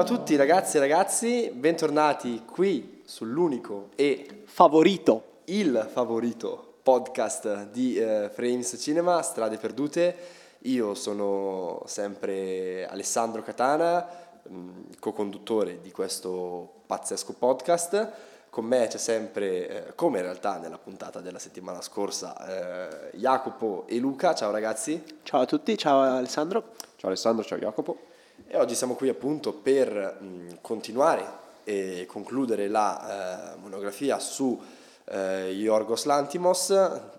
[0.00, 7.96] Ciao a tutti ragazzi e ragazzi, bentornati qui sull'unico e favorito, il favorito podcast di
[7.98, 10.16] eh, Frames Cinema, Strade Perdute.
[10.60, 14.08] Io sono sempre Alessandro Catana,
[14.48, 14.68] mh,
[15.00, 18.12] co-conduttore di questo pazzesco podcast.
[18.48, 23.84] Con me c'è sempre, eh, come in realtà nella puntata della settimana scorsa, eh, Jacopo
[23.86, 24.32] e Luca.
[24.32, 25.18] Ciao ragazzi.
[25.24, 26.72] Ciao a tutti, ciao Alessandro.
[26.96, 28.08] Ciao Alessandro, ciao Jacopo.
[28.52, 31.24] E oggi siamo qui appunto per mh, continuare
[31.62, 34.60] e concludere la eh, monografia su
[35.04, 36.66] eh, Yorgos Lantimos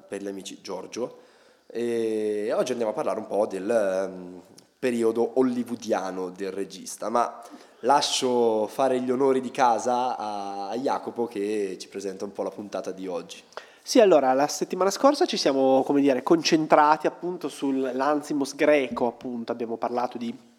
[0.09, 1.19] per gli amici Giorgio.
[1.67, 4.41] E oggi andiamo a parlare un po' del um,
[4.77, 7.41] periodo hollywoodiano del regista, ma
[7.79, 12.49] lascio fare gli onori di casa a, a Jacopo che ci presenta un po' la
[12.49, 13.41] puntata di oggi.
[13.81, 19.77] Sì, allora, la settimana scorsa ci siamo, come dire, concentrati appunto sull'Ansimos greco, appunto, abbiamo
[19.77, 20.49] parlato di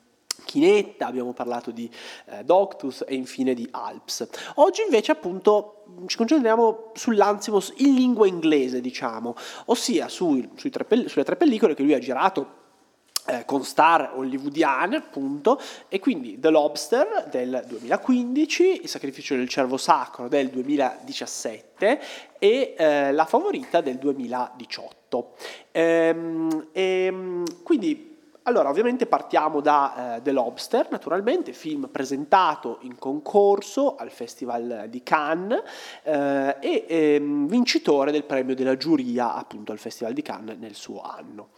[0.44, 1.90] Chinetta, abbiamo parlato di
[2.26, 4.28] eh, Doctus e infine di Alps.
[4.56, 9.34] Oggi invece appunto ci concentriamo sull'Ansimos in lingua inglese, diciamo,
[9.66, 12.60] ossia sui, tre, sulle tre pellicole che lui ha girato
[13.26, 19.76] eh, con star hollywoodiane appunto e quindi The Lobster del 2015, Il sacrificio del cervo
[19.76, 22.00] sacro del 2017
[22.38, 25.34] e eh, La favorita del 2018.
[25.70, 28.11] Ehm, e, quindi
[28.44, 35.02] allora, ovviamente partiamo da uh, The Lobster, naturalmente, film presentato in concorso al Festival di
[35.04, 35.62] Cannes
[36.02, 36.10] uh,
[36.58, 41.50] e ehm, vincitore del premio della giuria appunto al Festival di Cannes nel suo anno.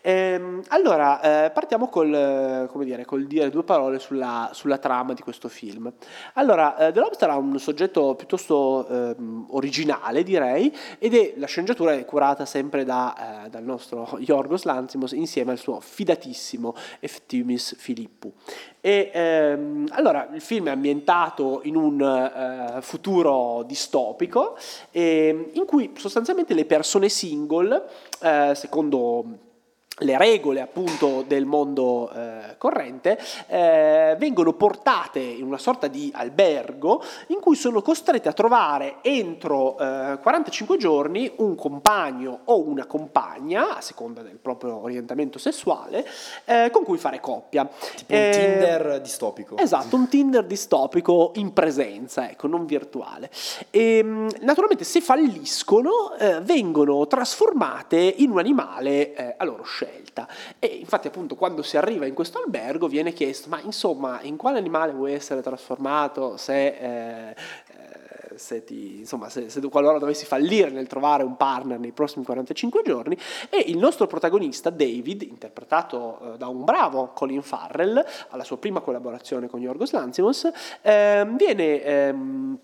[0.00, 5.48] Ehm, allora, uh, partiamo col, dire, col dire due parole sulla, sulla trama di questo
[5.48, 5.92] film.
[6.34, 12.04] Allora, The Lobster ha un soggetto piuttosto ehm, originale, direi, ed è la sceneggiatura è
[12.04, 18.32] curata sempre da, dal nostro Yorgos Lanthimos insieme al suo fidatissimo bellissimo Eftimis Filippu.
[18.80, 24.56] E, ehm, allora, il film è ambientato in un eh, futuro distopico
[24.90, 27.84] eh, in cui sostanzialmente le persone single,
[28.20, 29.50] eh, secondo
[29.98, 37.02] le regole appunto del mondo eh, corrente eh, vengono portate in una sorta di albergo
[37.28, 43.76] in cui sono costrette a trovare entro eh, 45 giorni un compagno o una compagna
[43.76, 46.06] a seconda del proprio orientamento sessuale
[46.46, 47.68] eh, con cui fare coppia.
[47.96, 49.58] Tipo un eh, Tinder distopico.
[49.58, 53.30] Esatto un Tinder distopico in presenza ecco non virtuale.
[53.70, 60.28] E ehm, naturalmente se falliscono eh, vengono trasformate in un animale a loro scelta scelta.
[60.58, 64.58] E infatti appunto quando si arriva in questo albergo viene chiesto, ma insomma in quale
[64.58, 66.66] animale vuoi essere trasformato se...
[66.66, 71.92] Eh, eh se, ti, insomma, se, se, qualora dovessi fallire nel trovare un partner nei
[71.92, 73.14] prossimi 45 giorni
[73.50, 78.80] e il nostro protagonista David, interpretato eh, da un bravo Colin Farrell, alla sua prima
[78.80, 80.50] collaborazione con Yorgos Lanthimos,
[80.80, 81.82] eh, viene...
[81.82, 82.58] Ehm,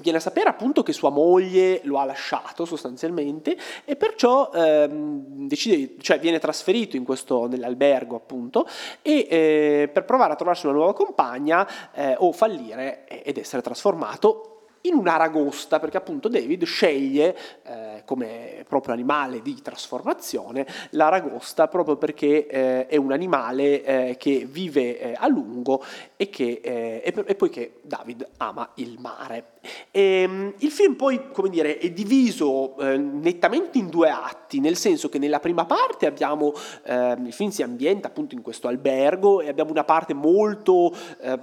[0.00, 5.96] viene a sapere appunto che sua moglie lo ha lasciato sostanzialmente e perciò ehm, decide,
[6.00, 8.66] cioè viene trasferito in questo, nell'albergo appunto
[9.02, 14.51] e eh, per provare a trovarsi una nuova compagna eh, o fallire ed essere trasformato
[14.82, 22.46] in un'aragosta, perché appunto David sceglie eh, come proprio animale di trasformazione l'aragosta proprio perché
[22.46, 25.84] eh, è un animale eh, che vive eh, a lungo
[26.16, 29.50] e, che, eh, e, e poiché David ama il mare.
[29.90, 34.76] E, ehm, il film poi, come dire, è diviso eh, nettamente in due atti, nel
[34.76, 36.52] senso che nella prima parte abbiamo,
[36.84, 40.94] il film si ambienta appunto in questo albergo e abbiamo una parte molto,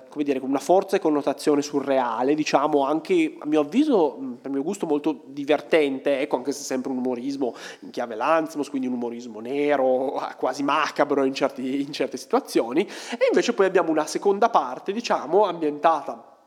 [0.09, 4.63] come dire, con una forza e connotazione surreale, diciamo anche a mio avviso, per mio
[4.63, 9.39] gusto, molto divertente, ecco anche se sempre un umorismo in chiave Lanzimos, quindi un umorismo
[9.39, 14.91] nero, quasi macabro in, certi, in certe situazioni, e invece poi abbiamo una seconda parte,
[14.91, 16.37] diciamo, ambientata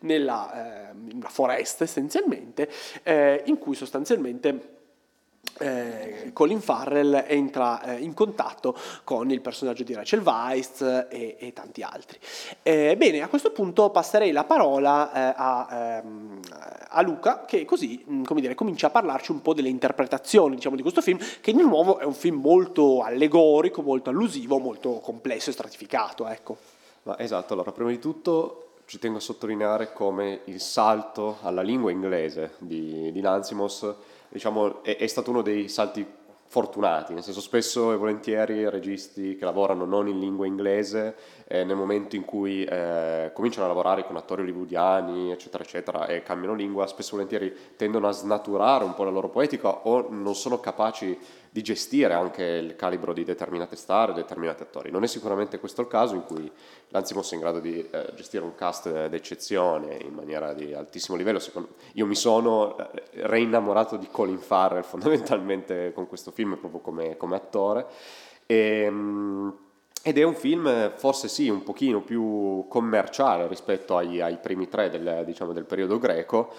[0.00, 2.70] nella, eh, una foresta essenzialmente,
[3.02, 4.79] eh, in cui sostanzialmente
[5.60, 11.52] eh, Colin Farrell entra eh, in contatto con il personaggio di Rachel Weisz e, e
[11.52, 12.18] tanti altri.
[12.62, 16.40] Eh, bene, a questo punto passerei la parola eh, a, ehm,
[16.88, 21.02] a, Luca che così dire, comincia a parlarci un po' delle interpretazioni diciamo, di questo
[21.02, 26.26] film che di nuovo è un film molto allegorico, molto allusivo, molto complesso e stratificato.
[26.26, 26.56] Ecco.
[27.02, 31.90] Ma esatto, allora prima di tutto ci tengo a sottolineare come il salto alla lingua
[31.90, 33.94] inglese di, di Lanzimos
[34.30, 36.06] diciamo, è, è stato uno dei salti
[36.50, 41.14] fortunati, nel senso spesso e volentieri registi che lavorano non in lingua inglese,
[41.46, 46.24] eh, nel momento in cui eh, cominciano a lavorare con attori hollywoodiani, eccetera, eccetera, e
[46.24, 50.34] cambiano lingua, spesso e volentieri tendono a snaturare un po' la loro poetica o non
[50.34, 51.16] sono capaci
[51.52, 54.90] di gestire anche il calibro di determinate star, determinati attori.
[54.90, 56.50] Non è sicuramente questo il caso in cui
[56.88, 61.40] l'Ansimos è in grado di eh, gestire un cast d'eccezione in maniera di altissimo livello.
[61.40, 67.16] Secondo, io mi sono eh, reinnamorato di Colin Farrell fondamentalmente con questo film proprio come,
[67.16, 67.86] come attore.
[68.46, 69.54] E, ehm,
[70.02, 74.88] ed è un film forse sì un pochino più commerciale rispetto ai, ai primi tre
[74.88, 76.50] del, diciamo, del periodo greco,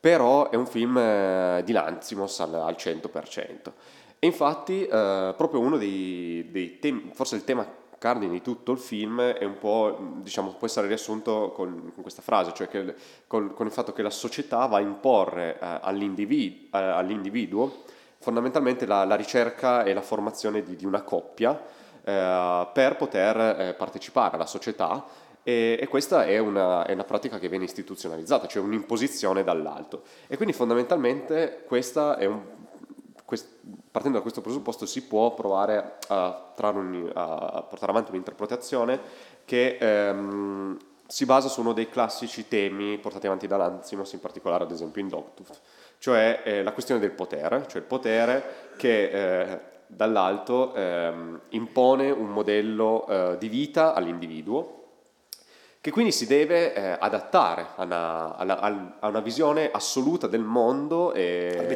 [0.00, 3.72] però è un film eh, di Lanzimos al, al 100%.
[4.18, 7.66] E infatti eh, proprio uno dei, dei temi, forse il tema
[7.98, 12.22] cardine di tutto il film è un po', diciamo, può essere riassunto con, con questa
[12.22, 12.94] frase, cioè che,
[13.26, 17.82] con, con, il fatto che la società va a imporre eh, all'individuo, eh, all'individuo,
[18.18, 21.60] fondamentalmente la, la, ricerca e la formazione di, di una coppia
[22.02, 25.04] eh, per poter eh, partecipare alla società
[25.42, 30.02] e, e questa è una, è una, pratica che viene istituzionalizzata, cioè un'imposizione dall'alto.
[30.26, 32.42] E quindi fondamentalmente un
[33.90, 39.00] partendo da questo presupposto si può provare a, un, a portare avanti un'interpretazione
[39.44, 44.64] che ehm, si basa su uno dei classici temi portati avanti da Lanzimos, in particolare
[44.64, 45.60] ad esempio in Dogtooth,
[45.98, 48.42] cioè eh, la questione del potere, cioè il potere
[48.76, 54.78] che eh, dall'alto ehm, impone un modello eh, di vita all'individuo
[55.80, 60.42] che quindi si deve eh, adattare a una, a, una, a una, visione assoluta del
[60.42, 61.66] mondo e,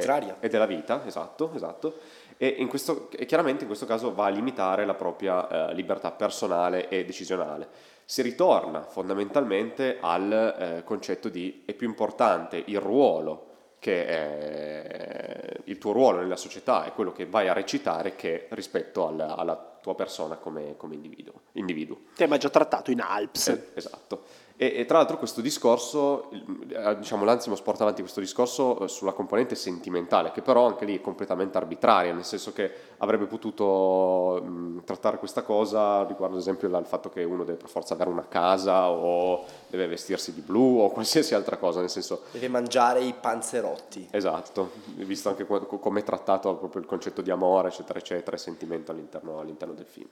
[0.40, 1.98] e della vita, esatto, esatto.
[2.36, 6.10] E, in questo, e, chiaramente in questo caso va a limitare la propria eh, libertà
[6.10, 7.68] personale e decisionale.
[8.04, 13.51] Si ritorna fondamentalmente al eh, concetto di è più importante il ruolo
[13.82, 19.08] che è il tuo ruolo nella società è quello che vai a recitare che rispetto
[19.08, 22.02] alla, alla tua persona come, come individuo, individuo.
[22.14, 23.49] Tema già trattato in Alps.
[23.49, 24.23] Eh, esatto.
[24.62, 29.11] E, e, tra l'altro questo discorso, eh, diciamo l'Ansimos porta avanti questo discorso eh, sulla
[29.11, 34.85] componente sentimentale, che però anche lì è completamente arbitraria, nel senso che avrebbe potuto mh,
[34.85, 38.29] trattare questa cosa riguardo ad esempio il fatto che uno deve per forza avere una
[38.29, 42.20] casa o deve vestirsi di blu o qualsiasi altra cosa, nel senso...
[42.31, 44.11] Deve mangiare i panzerotti.
[44.12, 48.93] Esatto, visto anche come è trattato proprio il concetto di amore, eccetera, eccetera, e sentimento
[48.93, 50.09] all'interno, all'interno del film.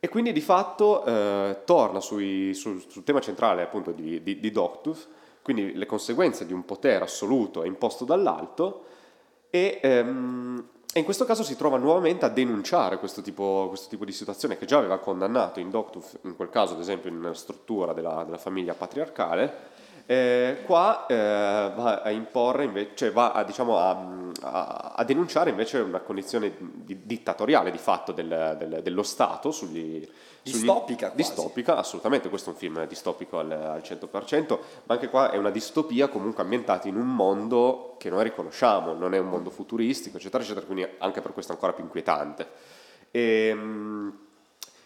[0.00, 4.50] E quindi di fatto eh, torna sui, sul, sul, tema centrale appunto di, di, di
[4.52, 5.08] Doctus,
[5.42, 8.84] quindi le conseguenze di un potere assoluto imposto dall'alto
[9.50, 14.04] e, ehm, e, in questo caso si trova nuovamente a denunciare questo tipo, questo tipo
[14.04, 17.34] di situazione che già aveva condannato in Doctus, in quel caso ad esempio in una
[17.34, 19.52] struttura della, della famiglia patriarcale,
[20.10, 25.50] eh, qua eh, va a imporre invece, cioè va a, diciamo, a, a, a, denunciare
[25.50, 30.08] invece una condizione di, dittatoriale di fatto del, del, dello Stato sugli,
[30.42, 35.30] distopica sugli, distopica, assolutamente, questo è un film distopico al, al 100%, ma anche qua
[35.30, 39.50] è una distopia comunque ambientata in un mondo che noi riconosciamo, non è un mondo
[39.50, 42.48] futuristico, eccetera, eccetera, quindi anche per questo ancora più inquietante.
[43.10, 44.18] E, ehm,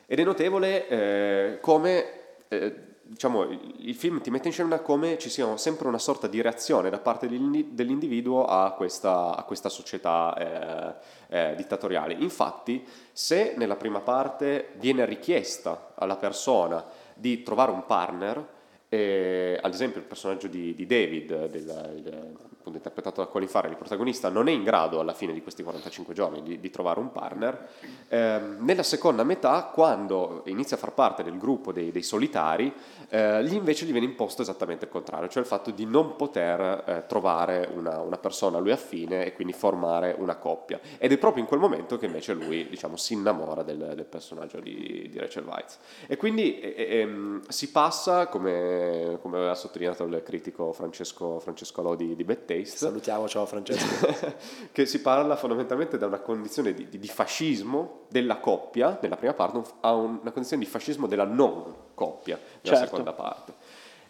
[0.05, 2.07] ed è notevole eh, come
[2.49, 6.41] eh, diciamo, il film ti mette in scena come ci sia sempre una sorta di
[6.41, 10.99] reazione da parte dell'individuo a questa, a questa società
[11.29, 12.15] eh, eh, dittatoriale.
[12.15, 12.83] Infatti,
[13.13, 16.83] se nella prima parte viene richiesta alla persona
[17.15, 18.49] di trovare un partner,
[18.89, 23.77] eh, ad esempio il personaggio di, di David, del, del, appunto interpretato da Farrell, il
[23.77, 27.11] protagonista, non è in grado alla fine di questi 45 giorni di, di trovare un
[27.11, 27.69] partner,
[28.09, 32.73] eh, nella seconda metà, quando inizia a far parte del gruppo dei, dei solitari,
[33.09, 36.85] eh, lì invece gli viene imposto esattamente il contrario, cioè il fatto di non poter
[36.87, 40.81] eh, trovare una, una, persona a lui affine e quindi formare una coppia.
[40.99, 44.61] Ed è proprio in quel momento che invece lui diciamo, si innamora del, del personaggio
[44.61, 45.79] di, di, Rachel Weitz.
[46.07, 52.25] E quindi ehm, si passa, come, come, aveva sottolineato il critico Francesco, Francesco Lodi di
[52.25, 52.77] Bette, Taste.
[52.77, 54.35] Salutiamo, ciao Francesco.
[54.73, 59.33] che si parla fondamentalmente da una condizione di, di, di, fascismo della coppia, nella prima
[59.35, 62.85] parte, a una condizione di fascismo della non coppia, nella certo.
[62.85, 63.55] seconda parte.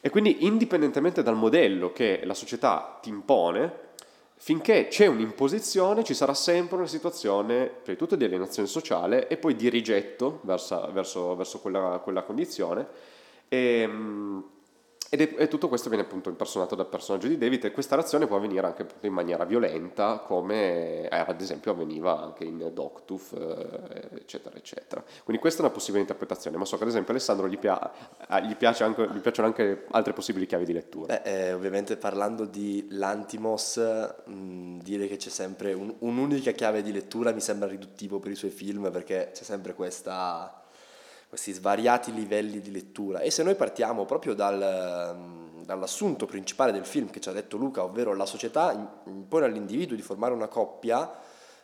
[0.00, 3.90] E quindi indipendentemente dal modello che la società ti impone,
[4.34, 9.36] finché c'è un'imposizione ci sarà sempre una situazione, prima di tutto, di alienazione sociale e
[9.36, 12.88] poi di rigetto verso, verso, verso quella, quella, condizione.
[13.46, 14.44] E, ehm,
[15.14, 18.26] ed è, e tutto questo viene appunto impersonato dal personaggio di David e questa reazione
[18.26, 24.20] può avvenire anche in maniera violenta come eh, ad esempio avveniva anche in Doctooth eh,
[24.20, 25.04] eccetera eccetera.
[25.22, 27.92] Quindi questa è una possibile interpretazione, ma so che ad esempio Alessandro gli, pia-
[28.42, 31.20] gli, piace anche, gli piacciono anche altre possibili chiavi di lettura.
[31.20, 33.76] Beh, eh, ovviamente parlando di Lantimos,
[34.24, 38.34] mh, dire che c'è sempre un, un'unica chiave di lettura mi sembra riduttivo per i
[38.34, 40.61] suoi film perché c'è sempre questa
[41.32, 43.20] questi svariati livelli di lettura.
[43.20, 45.16] E se noi partiamo proprio dal,
[45.64, 50.02] dall'assunto principale del film che ci ha detto Luca, ovvero la società impone all'individuo di
[50.02, 51.10] formare una coppia,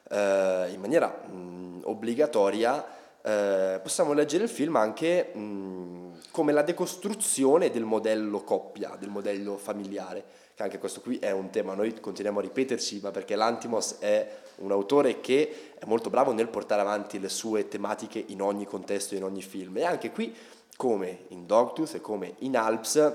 [0.09, 2.83] eh, in maniera mh, obbligatoria,
[3.21, 9.59] eh, possiamo leggere il film anche mh, come la decostruzione del modello coppia, del modello
[9.59, 13.99] familiare, che anche questo qui è un tema, noi continuiamo a ripeterci, ma perché Lantimos
[13.99, 14.27] è
[14.59, 19.15] un autore che è molto bravo nel portare avanti le sue tematiche in ogni contesto,
[19.15, 19.79] in ogni film.
[19.79, 20.35] E anche qui,
[20.77, 23.12] come in Dogtooth e come in Alps,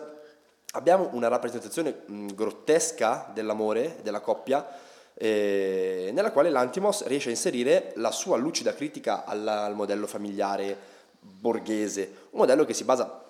[0.71, 4.67] abbiamo una rappresentazione mh, grottesca dell'amore, della coppia,
[5.15, 10.91] eh, nella quale l'Antimos riesce a inserire la sua lucida critica al, al modello familiare
[11.19, 13.23] borghese, un modello che si basa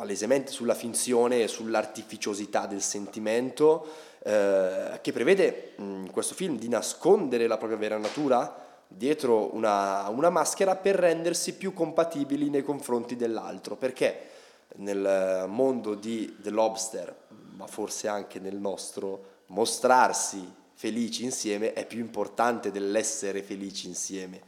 [0.00, 3.86] palesemente sulla finzione e sull'artificiosità del sentimento,
[4.22, 10.30] eh, che prevede in questo film di nascondere la propria vera natura dietro una, una,
[10.30, 14.28] maschera per rendersi più compatibili nei confronti dell'altro, perché
[14.76, 17.14] nel mondo di The Lobster,
[17.56, 24.40] ma forse anche nel nostro, mostrarsi felici insieme è più importante dell'essere felici insieme.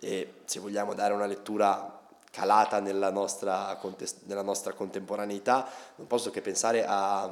[0.00, 2.03] E se vogliamo dare una lettura
[2.34, 3.78] calata nella nostra,
[4.24, 7.30] nella nostra contemporaneità, non posso che pensare a,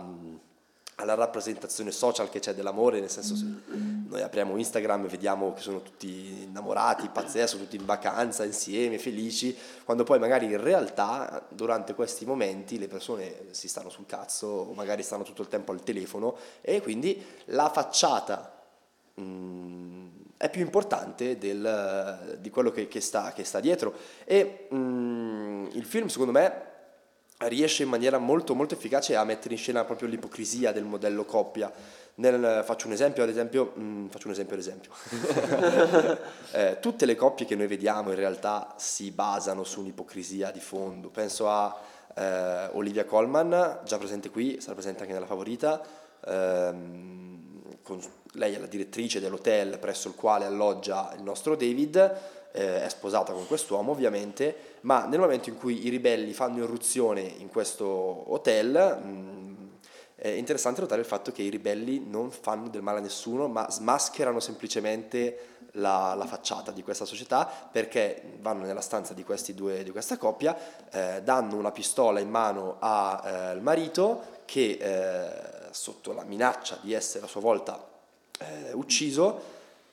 [0.97, 5.61] alla rappresentazione social che c'è dell'amore, nel senso se noi apriamo Instagram e vediamo che
[5.61, 11.45] sono tutti innamorati, pazzeschi, sono tutti in vacanza insieme, felici, quando poi magari in realtà
[11.49, 15.73] durante questi momenti le persone si stanno sul cazzo o magari stanno tutto il tempo
[15.73, 18.63] al telefono e quindi la facciata
[19.15, 23.95] mh, è più importante del, di quello che, che, sta, che, sta, dietro.
[24.25, 26.71] E mh, il film, secondo me,
[27.47, 31.71] riesce in maniera molto, molto efficace a mettere in scena proprio l'ipocrisia del modello coppia.
[32.17, 34.91] Nel, faccio un esempio, ad esempio, mh, faccio un esempio, ad esempio.
[36.51, 41.09] eh, tutte le coppie che noi vediamo in realtà si basano su un'ipocrisia di fondo.
[41.11, 41.81] Penso a
[42.17, 45.81] eh, Olivia Colman, già presente qui, sarà presente anche nella favorita.
[46.27, 47.23] Ehm,
[47.85, 48.01] con,
[48.33, 51.97] lei è la direttrice dell'hotel presso il quale alloggia il nostro David,
[52.53, 57.21] eh, è sposata con quest'uomo ovviamente, ma nel momento in cui i ribelli fanno irruzione
[57.21, 59.69] in questo hotel, mh, mm,
[60.17, 63.69] è interessante notare il fatto che i ribelli non fanno del male a nessuno, ma
[63.69, 69.25] smascherano semplicemente la, la, facciata di questa società perché vanno nella stanza di,
[69.55, 70.57] due, di questa coppia,
[70.91, 76.93] eh, danno una pistola in mano al eh, marito che eh, sotto la minaccia di
[76.93, 77.92] essere a sua volta
[78.43, 79.41] eh, ucciso,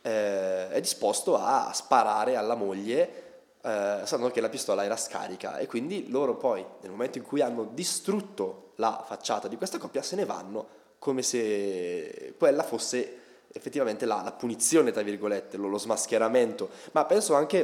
[0.01, 3.27] eh, è disposto a sparare alla moglie,
[3.61, 7.41] eh, sapendo che la pistola era scarica e quindi loro poi, nel momento in cui
[7.41, 13.17] hanno distrutto la facciata di questa coppia, se ne vanno come se quella fosse
[13.51, 16.69] effettivamente la, la punizione, tra virgolette, lo, lo, smascheramento.
[16.91, 17.59] Ma penso anche,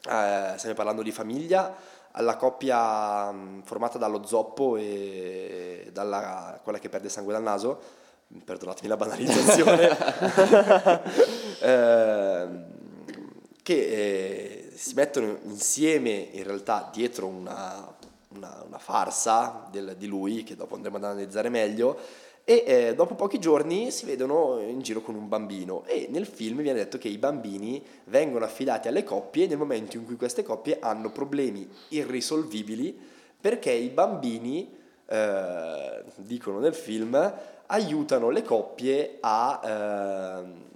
[0.00, 1.74] eh, stiamo parlando di famiglia,
[2.12, 8.00] alla coppia mh, formata dallo zoppo e dalla quella che perde sangue dal naso,
[8.44, 9.88] perdonatemi la banalizzazione,
[11.60, 12.48] eh,
[13.62, 17.94] che eh, si mettono insieme in realtà dietro una,
[18.30, 21.98] una, una farsa del, di lui, che dopo andremo ad analizzare meglio,
[22.44, 25.84] e eh, dopo pochi giorni si vedono in giro con un bambino.
[25.86, 30.04] E nel film viene detto che i bambini vengono affidati alle coppie nel momento in
[30.04, 33.10] cui queste coppie hanno problemi irrisolvibili
[33.40, 34.70] perché i bambini,
[35.06, 37.34] eh, dicono nel film,
[37.66, 40.70] aiutano le coppie a eh,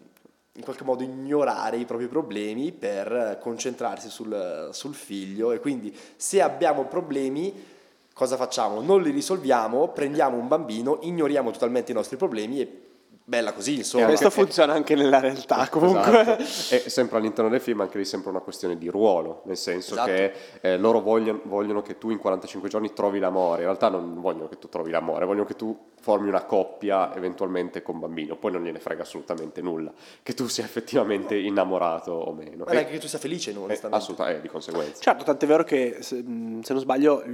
[0.53, 6.41] in qualche modo ignorare i propri problemi per concentrarsi sul, sul figlio e quindi se
[6.41, 7.75] abbiamo problemi
[8.15, 8.81] cosa facciamo?
[8.81, 12.86] Non li risolviamo, prendiamo un bambino, ignoriamo totalmente i nostri problemi e
[13.29, 14.05] bella così, insomma.
[14.05, 15.79] E questo funziona anche nella realtà esatto.
[15.79, 16.21] comunque.
[16.21, 16.45] Esatto.
[16.87, 20.11] E sempre all'interno del film anche lì sempre una questione di ruolo, nel senso esatto.
[20.11, 24.21] che eh, loro vogliono, vogliono, che tu in 45 giorni trovi l'amore, in realtà non
[24.21, 28.53] vogliono che tu trovi l'amore, vogliono che tu formi una coppia eventualmente con bambino, poi
[28.53, 32.63] non gliene frega assolutamente nulla, che tu sia effettivamente innamorato o meno.
[32.65, 35.03] Ma anche che tu sia felice, non eh, Assolutamente, eh, di conseguenza.
[35.03, 36.19] Certo, tant'è vero che se,
[36.63, 37.25] se non sbaglio,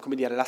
[0.00, 0.46] come dire, la,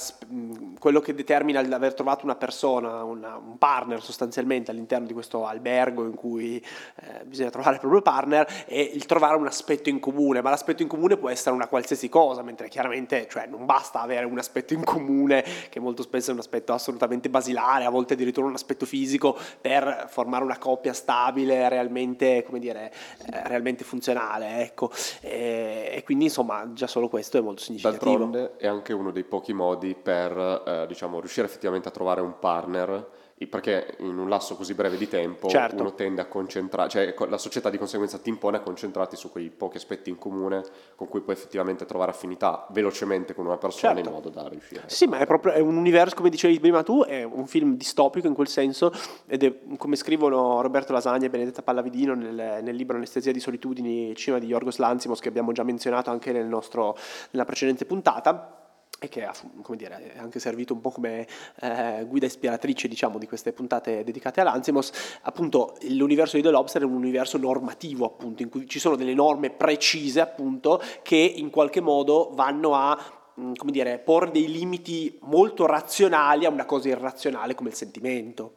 [0.79, 6.05] quello che determina l'aver trovato una persona, una, un partner sostanzialmente all'interno di questo albergo
[6.05, 10.41] in cui eh, bisogna trovare il proprio partner è il trovare un aspetto in comune,
[10.41, 14.25] ma l'aspetto in comune può essere una qualsiasi cosa, mentre chiaramente cioè, non basta avere
[14.25, 18.15] un aspetto in comune, che molto spesso è un aspetto assolutamente basilare familiare, a volte
[18.15, 22.93] addirittura un aspetto fisico per formare una coppia stabile, realmente, come dire,
[23.27, 24.63] eh, realmente funzionale.
[24.63, 24.91] Ecco.
[25.21, 28.17] E, e, quindi insomma già solo questo è molto significativo.
[28.17, 32.39] D'altronde è anche uno dei pochi modi per eh, diciamo, riuscire effettivamente a trovare un
[32.39, 35.83] partner perché in un lasso così breve di tempo Certo.
[35.83, 39.51] uno tende a concentrare, cioè la società di conseguenza ti impone a concentrarti su quei
[39.51, 40.65] pochi aspetti in comune
[40.95, 44.09] con cui puoi effettivamente trovare affinità velocemente con una persona Certo.
[44.09, 44.85] in modo da riuscire.
[44.87, 48.27] Sì, ma è proprio è un universo, come dicevi prima tu, è un film distopico
[48.27, 48.91] in quel senso
[49.27, 54.15] ed è come scrivono Roberto Lasagna e Benedetta Pallavidino nel, nel libro Anestesia di solitudini,
[54.17, 56.97] cinema di Yorgos Lanzimos che abbiamo già menzionato anche nel nostro-
[57.33, 58.66] nella precedente puntata
[59.07, 59.35] e che ha
[59.75, 61.27] dire, anche servito un po' come
[61.61, 64.91] eh, guida ispiratrice diciamo, di queste puntate dedicate a Lanzimos.
[65.23, 69.15] Appunto, l'universo di The Lobster è un universo normativo, appunto, in cui ci sono delle
[69.15, 72.99] norme precise, appunto, che in qualche modo vanno a
[73.35, 78.55] mh, come dire, porre dei limiti molto razionali a una cosa irrazionale come il sentimento.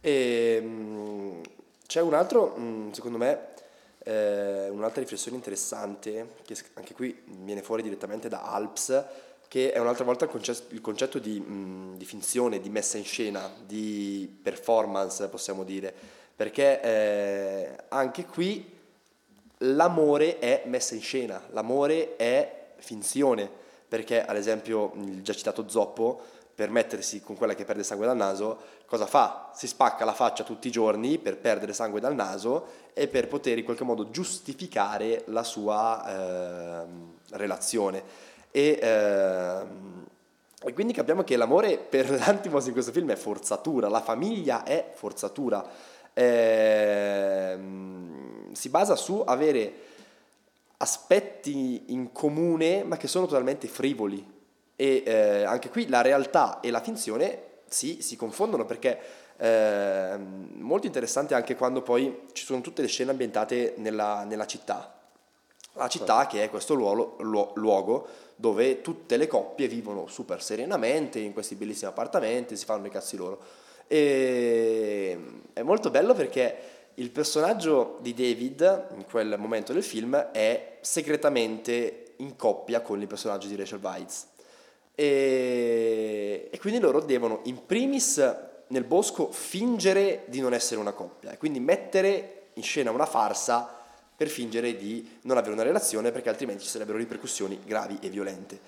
[0.00, 1.40] E, mh,
[1.86, 3.50] c'è un altro, mh, secondo me,
[4.04, 10.06] eh, un'altra riflessione interessante, che anche qui viene fuori direttamente da Alps, che è un'altra
[10.06, 15.28] volta il, conce- il concetto di, mh, di finzione, di messa in scena, di performance,
[15.28, 15.92] possiamo dire,
[16.34, 18.66] perché eh, anche qui
[19.58, 23.46] l'amore è messa in scena, l'amore è finzione,
[23.86, 26.22] perché ad esempio il già citato Zoppo,
[26.54, 29.50] per mettersi con quella che perde sangue dal naso, cosa fa?
[29.54, 33.58] Si spacca la faccia tutti i giorni per perdere sangue dal naso e per poter
[33.58, 38.30] in qualche modo giustificare la sua ehm, relazione.
[38.52, 40.06] E, ehm,
[40.62, 44.92] e quindi capiamo che l'amore per l'Antimos in questo film è forzatura, la famiglia è
[44.94, 45.66] forzatura.
[46.14, 47.72] Ehm,
[48.52, 49.72] si basa su avere
[50.76, 54.40] aspetti in comune ma che sono totalmente frivoli.
[54.76, 58.98] E eh, anche qui la realtà e la finzione sì, si confondono perché
[59.38, 64.98] ehm, molto interessante anche quando poi ci sono tutte le scene ambientate nella, nella città.
[65.74, 68.06] La città che è questo luogo, luo- luogo
[68.42, 73.16] dove tutte le coppie vivono super serenamente in questi bellissimi appartamenti, si fanno i cazzi
[73.16, 73.38] loro.
[73.86, 75.16] E
[75.52, 76.56] è molto bello perché
[76.94, 83.06] il personaggio di David in quel momento del film è segretamente in coppia con il
[83.06, 84.26] personaggio di Rachel Weisz.
[84.96, 91.30] E, e quindi loro devono in primis nel bosco fingere di non essere una coppia
[91.30, 93.81] e quindi mettere in scena una farsa
[94.22, 98.60] per fingere di non avere una relazione perché altrimenti ci sarebbero ripercussioni gravi e violente.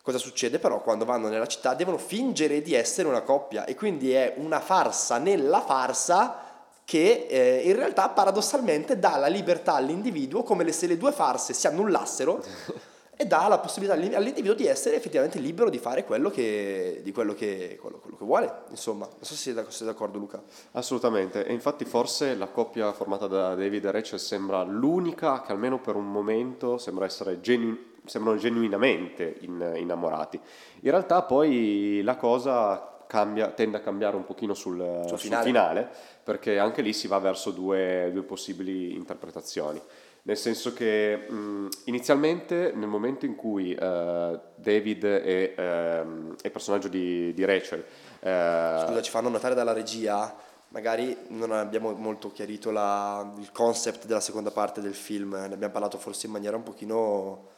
[0.00, 1.74] Cosa succede però quando vanno nella città?
[1.74, 6.40] Devono fingere di essere una coppia e quindi è una farsa nella farsa
[6.86, 11.66] che eh, in realtà paradossalmente dà la libertà all'individuo come se le due farse si
[11.66, 12.42] annullassero
[13.16, 17.12] e dà la possibilità all'in- all'individuo di essere effettivamente libero di fare quello che, di
[17.12, 18.52] quello che, quello- quello che vuole.
[18.70, 20.42] Insomma, non so se sei d'ac- sei d'accordo Luca.
[20.72, 25.80] Assolutamente, e infatti forse la coppia formata da David e Rachel sembra l'unica che almeno
[25.80, 30.38] per un momento sembra essere genu- sembrano genuinamente in- innamorati.
[30.80, 35.44] In realtà poi la cosa cambia, tende a cambiare un pochino sul, sul finale.
[35.44, 35.88] finale.
[36.24, 39.78] perché anche lì si va verso due, due possibili interpretazioni.
[40.26, 46.50] Nel senso che mh, inizialmente nel momento in cui eh, David e ehm, e il
[46.50, 47.84] personaggio di, di Rachel
[48.20, 50.34] eh, Scusa, ci fanno notare dalla regia,
[50.68, 55.72] magari non abbiamo molto chiarito la- il concept della seconda parte del film, ne abbiamo
[55.72, 57.48] parlato forse in maniera un pochino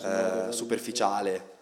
[0.00, 1.52] eh, superficiale.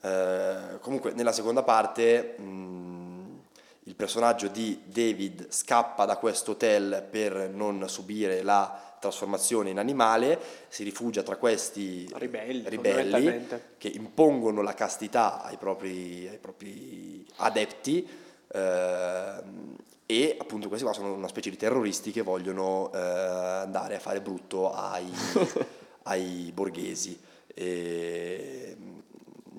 [0.00, 3.38] Eh, comunque nella seconda parte mh,
[3.84, 10.38] il personaggio di David scappa da questo hotel per non subire la trasformazione in animale,
[10.68, 18.08] si rifugia tra questi Ribelli, ribelli che impongono la castità ai propri, ai propri adepti
[18.52, 19.76] ehm,
[20.10, 24.22] e appunto questi qua sono una specie di terroristi che vogliono eh, andare a fare
[24.22, 25.10] brutto ai,
[26.04, 27.18] ai borghesi.
[27.54, 28.76] E,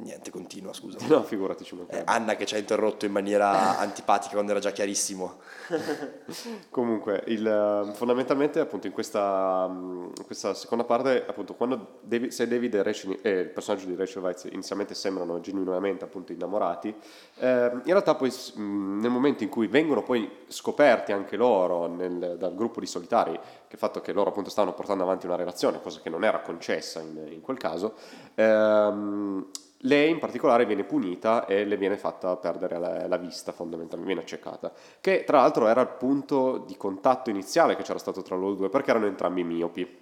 [0.01, 0.97] niente, continua, scusa.
[1.07, 2.11] No, figurati, ci Eh, mancherebbe.
[2.11, 5.37] Anna che ci ha interrotto in maniera antipatica quando era già chiarissimo.
[6.69, 12.47] Comunque, il, eh, fondamentalmente, appunto, in questa, in questa seconda parte, appunto, quando David, se
[12.47, 16.93] David e, Rachel- e il personaggio di Rachel Weisz inizialmente sembrano genuinamente appunto innamorati,
[17.39, 22.35] eh, in realtà poi mh, nel momento in cui vengono poi scoperti anche loro nel-
[22.37, 25.99] dal gruppo di solitari, che fatto che loro appunto stavano portando avanti una relazione, cosa
[26.01, 27.93] che non era concessa in, in quel caso,
[28.35, 29.45] ehm,
[29.83, 34.21] lei in particolare viene punita e le viene fatta perdere la, la vista fondamentalmente, viene
[34.21, 38.55] accecata, che tra l'altro era il punto di contatto iniziale che c'era stato tra loro
[38.55, 39.97] due perché erano entrambi miopi.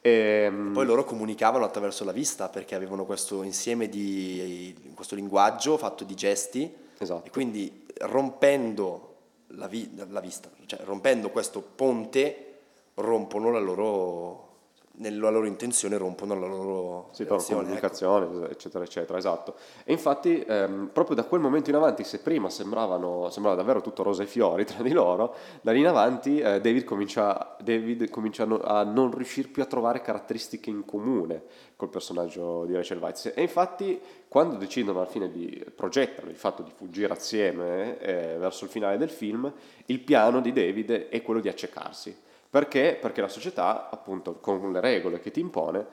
[0.00, 6.04] Ehm, Poi loro comunicavano attraverso la vista perché avevano questo insieme di questo linguaggio fatto
[6.04, 7.26] di gesti Esatto.
[7.26, 9.14] e quindi rompendo
[9.48, 12.46] la, vi- la vista, cioè rompendo questo ponte
[12.94, 14.51] rompono la loro,
[14.94, 17.68] nella loro intenzione rompono la loro sì, relazione, ecco.
[17.68, 19.54] comunicazione, eccetera, eccetera, esatto.
[19.84, 24.02] E infatti, ehm, proprio da quel momento in avanti, se prima sembravano, sembrava davvero tutto
[24.02, 28.44] rose e fiori tra di loro, da lì in avanti eh, David, comincia, David comincia
[28.44, 31.44] a non riuscire più a trovare caratteristiche in comune
[31.76, 33.32] col personaggio di Rachel Weisz.
[33.34, 38.64] E infatti, quando decidono alla fine di progettare il fatto di fuggire assieme eh, verso
[38.64, 39.50] il finale del film,
[39.86, 42.98] il piano di David è quello di accecarsi perché?
[43.00, 45.86] Perché la società, appunto, con le regole che ti impone,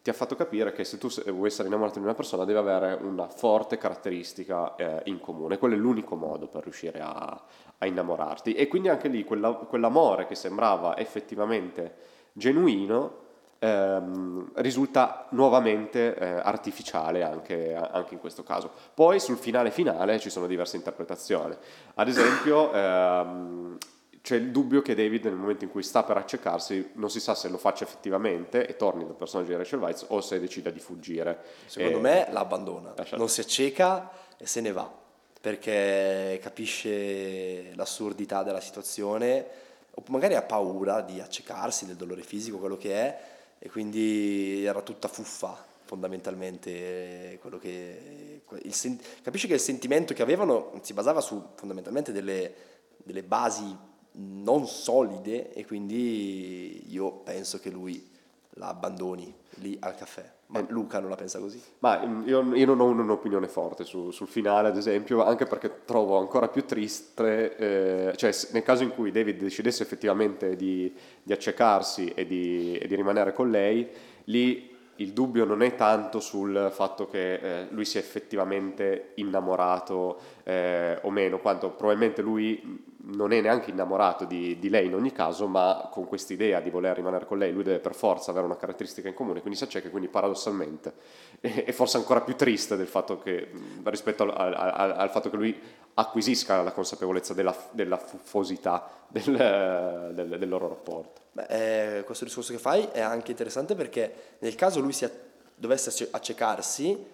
[0.00, 3.02] ti ha fatto capire che se tu vuoi essere innamorato di una persona deve avere
[3.02, 5.58] una forte caratteristica eh, in comune.
[5.58, 7.42] Quello è l'unico modo per riuscire a,
[7.78, 8.54] a innamorarti.
[8.54, 11.96] E quindi anche lì quella, quell'amore che sembrava effettivamente
[12.32, 13.16] genuino
[13.58, 18.70] ehm, risulta nuovamente eh, artificiale anche, anche, in questo caso.
[18.94, 21.56] Poi sul finale finale ci sono diverse interpretazioni.
[21.94, 22.72] Ad esempio...
[22.72, 23.78] Ehm,
[24.24, 27.34] c'è il dubbio che David nel momento in cui sta per accecarsi non si sa
[27.34, 30.78] se lo faccia effettivamente e torni dal personaggio di Rachel Weisz o se decida di
[30.78, 31.42] fuggire.
[31.66, 32.00] Secondo e...
[32.00, 33.18] me la abbandona, Lasciate.
[33.18, 34.90] non si acceca e se ne va
[35.38, 39.46] perché capisce l'assurdità della situazione
[39.90, 43.20] o magari ha paura di accecarsi del dolore fisico, quello che è
[43.58, 48.98] e quindi era tutta fuffa fondamentalmente quello che sen...
[49.20, 52.54] capisce che il sentimento che avevano si basava su fondamentalmente delle,
[52.96, 58.12] delle basi non solide e quindi io penso che lui
[58.56, 60.30] la abbandoni lì al caffè.
[60.46, 60.66] Ma eh.
[60.68, 61.60] Luca non la pensa così?
[61.80, 65.80] Ma mm, io, io non ho un'opinione forte su, sul finale, ad esempio, anche perché
[65.84, 71.32] trovo ancora più triste, eh, cioè nel caso in cui David decidesse effettivamente di, di
[71.32, 73.88] accecarsi e di, e di rimanere con lei,
[74.24, 80.98] lì il dubbio non è tanto sul fatto che eh, lui sia effettivamente innamorato eh,
[81.02, 85.46] o meno, quanto probabilmente lui non è neanche innamorato di, di lei in ogni caso,
[85.46, 89.08] ma con quest'idea di voler rimanere con lei, lui deve per forza avere una caratteristica
[89.08, 90.92] in comune, quindi si acceca, quindi paradossalmente
[91.40, 93.50] è, è forse ancora più triste del fatto che,
[93.84, 95.60] rispetto al, al, al, fatto che lui
[95.94, 101.20] acquisisca la consapevolezza della, della fuffosità del, del, del loro rapporto.
[101.32, 105.08] Beh, eh, questo discorso che fai è anche interessante perché nel caso lui si
[105.54, 107.04] dovesse accecarsi,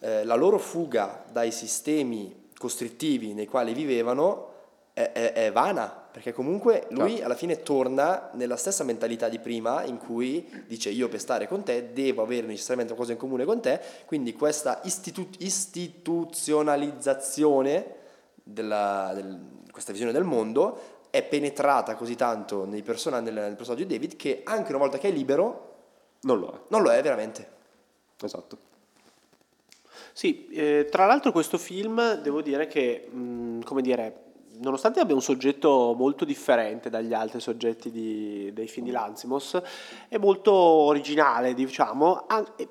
[0.00, 4.52] eh, la loro fuga dai sistemi costrittivi nei quali vivevano
[4.94, 9.82] è, è, è vana, perché comunque lui alla fine torna nella stessa mentalità di prima
[9.82, 13.60] in cui dice io per stare con te devo avere necessariamente qualcosa in comune con
[13.60, 17.96] te, quindi questa istitu- istituzionalizzazione
[18.44, 23.84] della, del, questa visione del mondo è penetrata così tanto nei person- nel, nel personaggio
[23.84, 25.72] di David che anche una volta che è libero
[26.20, 26.60] non lo è.
[26.68, 27.50] Non lo è veramente.
[28.22, 28.58] Esatto.
[30.12, 34.23] Sì, eh, tra l'altro questo film devo dire che, mh, come dire,
[34.64, 39.60] nonostante abbia un soggetto molto differente dagli altri soggetti di, dei film di Lanzimos,
[40.08, 42.26] è molto originale, diciamo,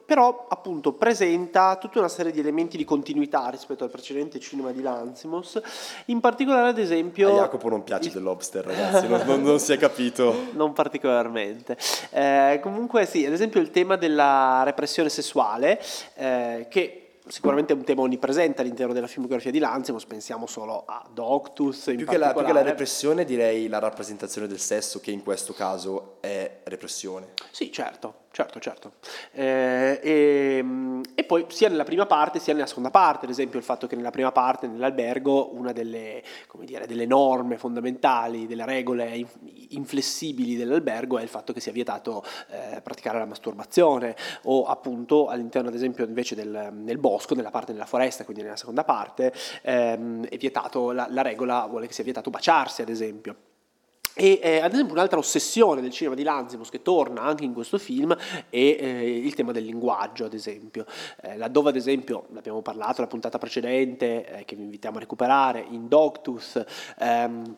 [0.05, 4.81] però appunto presenta tutta una serie di elementi di continuità rispetto al precedente cinema di
[4.81, 5.61] Lanzimos,
[6.05, 7.29] in particolare ad esempio...
[7.29, 8.13] A Jacopo non piace il...
[8.13, 10.51] The Lobster, ragazzi, non, non, si è capito.
[10.63, 11.77] Non particolarmente.
[12.11, 15.79] Eh, comunque sì, ad esempio il tema della repressione sessuale,
[16.15, 21.07] eh, che sicuramente è un tema onnipresente all'interno della filmografia di Lanzimos, pensiamo solo a
[21.11, 21.93] Doctus.
[21.95, 25.53] Più che, la, più, che la, repressione direi la rappresentazione del sesso che in questo
[25.53, 27.33] caso è repressione.
[27.51, 28.93] Sì, certo, certo, certo.
[29.31, 33.59] Eh, e, ehm, e, poi sia nella prima parte sia nella seconda parte, ad esempio
[33.59, 36.23] il fatto che nella prima parte, nell'albergo, una delle,
[36.61, 39.23] dire, delle norme fondamentali, delle regole
[39.69, 45.69] inflessibili dell'albergo è il fatto che sia vietato eh, praticare la masturbazione o appunto all'interno
[45.69, 50.25] ad esempio invece del, del bosco, nella parte della foresta, quindi nella seconda parte, ehm,
[50.25, 53.35] è vietato, la, la regola vuole che sia vietato baciarsi ad esempio.
[54.15, 57.79] E eh, ad esempio un'altra ossessione del cinema di Lanzimos che torna anche in questo
[57.79, 60.85] film è eh, il tema del linguaggio, ad esempio.
[61.21, 65.65] Eh, laddove ad esempio, l'abbiamo parlato la puntata precedente, eh, che vi invitiamo a recuperare,
[65.67, 66.63] in Doctus,
[66.99, 67.57] ehm,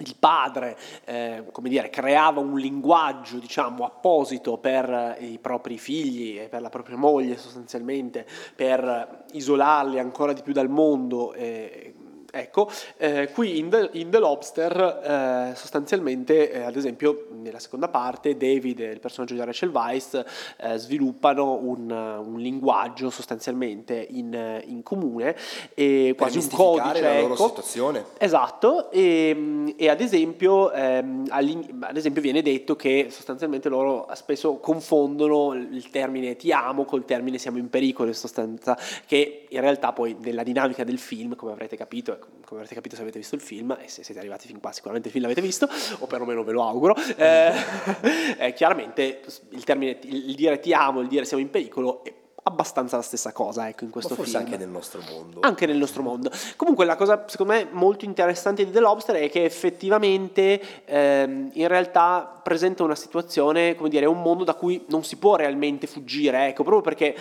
[0.00, 6.48] il padre, eh, come dire, creava un linguaggio, diciamo, apposito per i propri figli e
[6.48, 11.32] per la propria moglie sostanzialmente, per isolarli ancora di più dal mondo.
[11.32, 11.94] Eh,
[12.30, 17.88] Ecco, eh, qui in The, in The Lobster eh, sostanzialmente, eh, ad esempio nella seconda
[17.88, 20.22] parte, David e il personaggio di Rachel Weisz
[20.58, 25.34] eh, sviluppano un, un, linguaggio sostanzialmente in, in comune
[25.72, 27.00] e quasi un codice.
[27.00, 27.46] la loro ecco.
[27.46, 28.04] situazione.
[28.18, 35.54] Esatto, e, e ad, esempio, ehm, ad esempio viene detto che sostanzialmente loro spesso confondono
[35.54, 40.14] il termine ti amo col termine siamo in pericolo in sostanza, che in realtà poi
[40.20, 43.76] nella dinamica del film, come avrete capito, come avrete capito se avete visto il film,
[43.80, 46.64] e se siete arrivati fin qua sicuramente il film l'avete visto, o perlomeno ve lo
[46.64, 47.52] auguro, eh,
[48.38, 52.12] eh, chiaramente il termine, il dire ti amo, il dire siamo in pericolo è
[52.48, 54.44] abbastanza la stessa cosa ecco, in questo forse film.
[54.44, 55.40] anche nel nostro mondo.
[55.42, 56.30] Anche nel nostro mondo.
[56.56, 61.68] Comunque la cosa secondo me molto interessante di The Lobster è che effettivamente ehm, in
[61.68, 66.48] realtà presenta una situazione, come dire, un mondo da cui non si può realmente fuggire,
[66.48, 67.14] ecco, proprio perché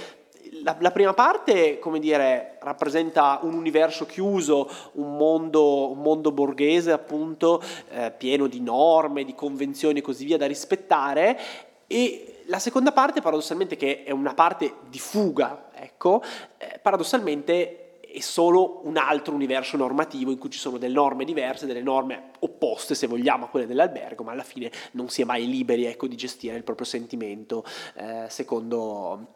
[0.64, 6.92] la, la, prima parte, come dire, rappresenta un universo chiuso, un mondo, un mondo borghese
[6.92, 11.40] appunto, eh, pieno di norme, di convenzioni e così via da rispettare.
[11.88, 16.22] E la seconda parte, paradossalmente, che è una parte di fuga, ecco,
[16.58, 21.66] eh, paradossalmente è solo un altro universo normativo in cui ci sono delle norme diverse,
[21.66, 25.48] delle norme opposte, se vogliamo, a quelle dell'albergo, ma alla fine non si è mai
[25.48, 27.64] liberi ecco, di gestire il proprio sentimento
[27.96, 29.36] eh, secondo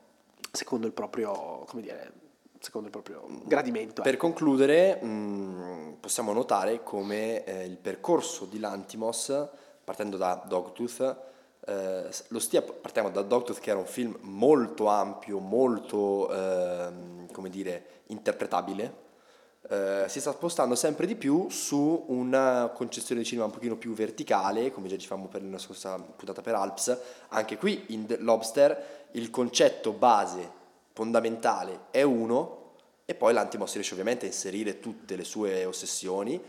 [0.52, 2.12] secondo il proprio, come dire,
[2.60, 4.02] secondo il proprio gradimento.
[4.02, 4.28] Per ecco.
[4.28, 9.48] concludere, mh, mm, possiamo notare come eh, il percorso di Lantimos,
[9.84, 11.18] partendo da Dogtooth,
[11.66, 17.50] eh, lo stia, partiamo da Dogtooth che era un film molto ampio, molto, eh, come
[17.50, 19.10] dire, interpretabile,
[19.70, 23.94] eh, si sta spostando sempre di più su una concezione di cinema un pochino più
[23.94, 26.98] verticale, come già dicevamo per la scorsa puntata per Alps,
[27.30, 30.60] anche qui in The Lobster il concetto base
[30.94, 32.60] fondamentale è uno
[33.06, 36.42] e poi l'Antimos riesce ovviamente a inserire tutte le sue ossessioni,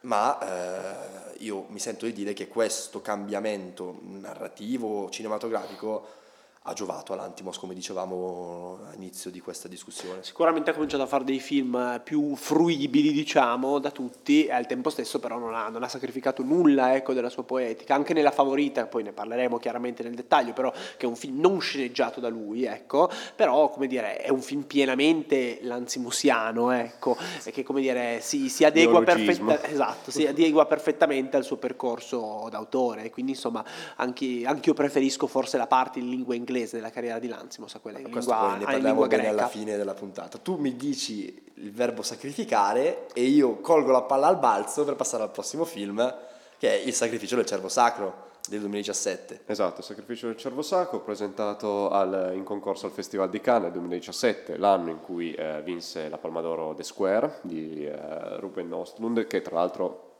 [0.00, 6.22] ma eh, io mi sento di dire che questo cambiamento narrativo, cinematografico,
[6.66, 10.22] ha giovato all'Antimos, come dicevamo all'inizio di questa discussione.
[10.22, 14.88] Sicuramente ha cominciato a fare dei film più fruibili, diciamo, da tutti, e al tempo
[14.88, 18.86] stesso però non ha, non ha sacrificato nulla ecco, della sua poetica, anche nella favorita,
[18.86, 22.64] poi ne parleremo chiaramente nel dettaglio, però che è un film non sceneggiato da lui,
[22.64, 28.48] ecco, però come dire, è un film pienamente lanzimusiano, ecco, e che come dire, si,
[28.48, 33.62] si, adegua, perfetta, esatto, si adegua perfettamente al suo percorso d'autore, quindi insomma
[33.96, 37.74] anche, anche io preferisco forse la parte in lingua inglese inglese della carriera di Lanzimos
[37.74, 40.38] a quella in Questo lingua, poi ne parliamo bene alla fine della puntata.
[40.38, 45.24] Tu mi dici il verbo sacrificare e io colgo la palla al balzo per passare
[45.24, 46.14] al prossimo film
[46.56, 49.42] che è Il sacrificio del cervo sacro del 2017.
[49.46, 53.72] Esatto, il sacrificio del cervo sacro presentato al, in concorso al Festival di Cannes nel
[53.72, 59.26] 2017, l'anno in cui eh, vinse la Palma d'Oro The Square di eh, Ruben Ostlund
[59.26, 60.12] che tra l'altro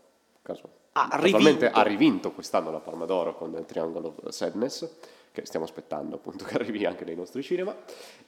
[0.42, 1.68] caso, ha, rivinto.
[1.70, 4.90] ha rivinto quest'anno la Palma d'Oro con Triangle of Sadness
[5.34, 7.74] che stiamo aspettando appunto che arrivi anche nei nostri cinema.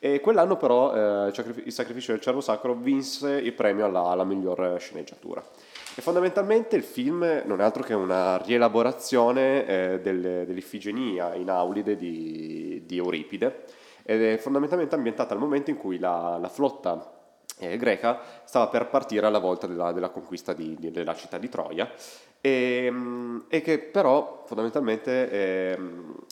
[0.00, 1.32] E quell'anno però eh,
[1.64, 5.42] Il sacrificio del cervo sacro vinse il premio alla, alla miglior sceneggiatura.
[5.94, 11.96] E fondamentalmente il film non è altro che una rielaborazione eh, delle, dell'Ifigenia in Aulide
[11.96, 13.64] di, di, Euripide
[14.02, 17.12] ed è fondamentalmente ambientata al momento in cui la, la flotta
[17.58, 21.48] eh, greca stava per partire alla volta della, della conquista di, di, della città di
[21.48, 21.90] Troia
[22.46, 25.78] e, ehm, e, che però fondamentalmente eh,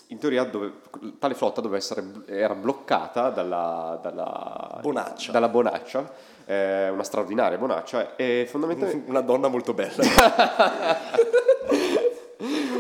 [0.09, 0.75] in teoria dove,
[1.19, 6.13] tale flotta doveva essere, era bloccata dalla, dalla bonaccia, dalla bonaccia
[6.47, 10.03] eh, una straordinaria bonaccia e fondamentalmente una donna molto bella.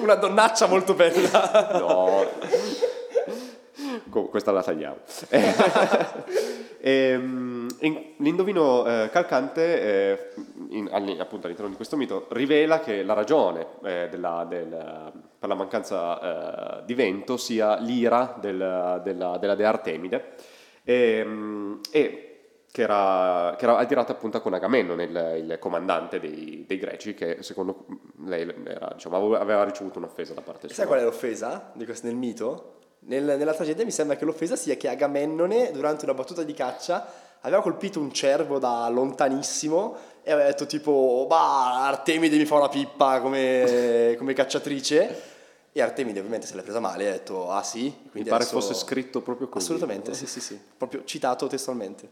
[0.04, 1.78] Una donnaccia molto bella.
[1.78, 2.26] No
[4.22, 4.96] questa la tagliamo
[5.28, 5.54] e,
[6.80, 7.66] ehm,
[8.18, 10.30] l'indovino eh, calcante eh,
[10.70, 15.54] in, appunto all'interno di questo mito, rivela che la ragione eh, della, del, per la
[15.54, 20.34] mancanza eh, di vento sia l'ira del, della, della, dea Artemide
[20.82, 22.34] e, ehm, e
[22.74, 27.36] che era, che era adirata appunto con Agamennone, il, il comandante dei, dei, greci, che
[27.40, 27.86] secondo
[28.24, 30.74] lei era, diciamo, aveva ricevuto un'offesa da parte sua.
[30.74, 32.78] Sai qual è l'offesa di questo, nel mito?
[33.06, 37.06] Nel, nella tragedia mi sembra che l'offesa sia che Agamennone, durante una battuta di caccia,
[37.40, 42.68] aveva colpito un cervo da lontanissimo e aveva detto tipo, bah, Artemide mi fa una
[42.68, 45.32] pippa come, come cacciatrice.
[45.76, 47.92] E Artemide ovviamente se l'è presa male e ha detto, ah sì?
[47.92, 48.60] Quindi Mi pare adesso...
[48.60, 49.64] fosse scritto proprio così.
[49.64, 50.14] Assolutamente, no?
[50.14, 52.10] sì, sì, sì, proprio citato testualmente.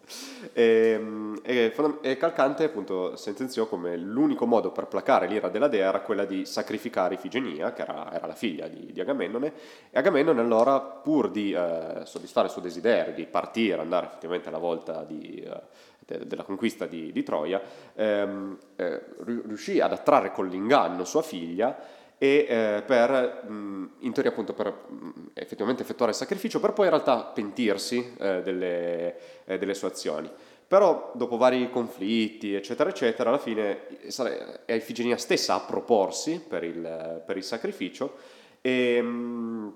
[0.53, 5.87] Ehm, e, e, e, Calcante appunto sentenziò come l'unico modo per placare l'ira della dea
[5.87, 9.53] era quella di sacrificare Ifigenia, che era, era la figlia di, di, Agamennone,
[9.91, 14.59] e Agamennone allora, pur di eh, soddisfare il suo desiderio di partire, andare effettivamente alla
[14.59, 15.37] volta di...
[15.37, 17.59] Eh, della conquista di, di Troia,
[17.95, 21.75] ehm, eh, riuscì ad attrarre con l'inganno sua figlia
[22.23, 26.85] e eh, per, mh, in teoria appunto per mh, effettivamente effettuare il sacrificio, per poi
[26.85, 30.31] in realtà pentirsi eh, delle, eh, delle, sue azioni.
[30.69, 33.89] Però dopo vari conflitti, eccetera, eccetera, alla fine
[34.67, 38.15] è Ifigenia stessa a proporsi per il, per il sacrificio
[38.61, 39.73] e, mh,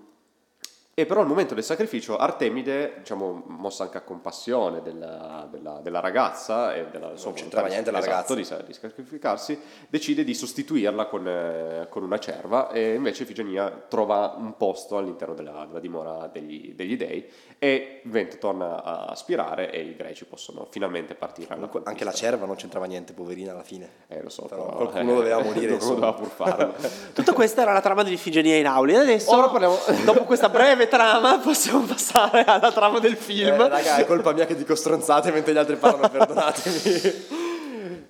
[0.98, 6.00] E però al momento del sacrificio Artemide, diciamo, mossa anche a compassione della, della, della
[6.00, 8.56] ragazza e della sua non c'entrava niente la esatto, ragazza.
[8.56, 14.37] di, di sacrificarsi, decide di sostituirla con, eh, con, una cerva e invece Ifigenia trova
[14.38, 19.70] un posto all'interno della, della dimora degli, degli, dei e il vento torna a spirare
[19.70, 23.52] e i greci possono finalmente partire alla Comunque, Anche la cerva non c'entrava niente, poverina
[23.52, 23.90] alla fine.
[24.09, 26.74] Eh, lo so, Però però, qualcuno doveva morire, Qualcuno doveva pur farlo.
[27.12, 28.94] Tutta questa era la trama di Ifigenia in Auli.
[28.94, 33.61] Adesso, Ora parliamo- dopo questa breve trama, possiamo passare alla trama del film.
[33.61, 37.35] Eh, raga, è colpa mia che dico stronzate mentre gli altri parlano, perdonatemi.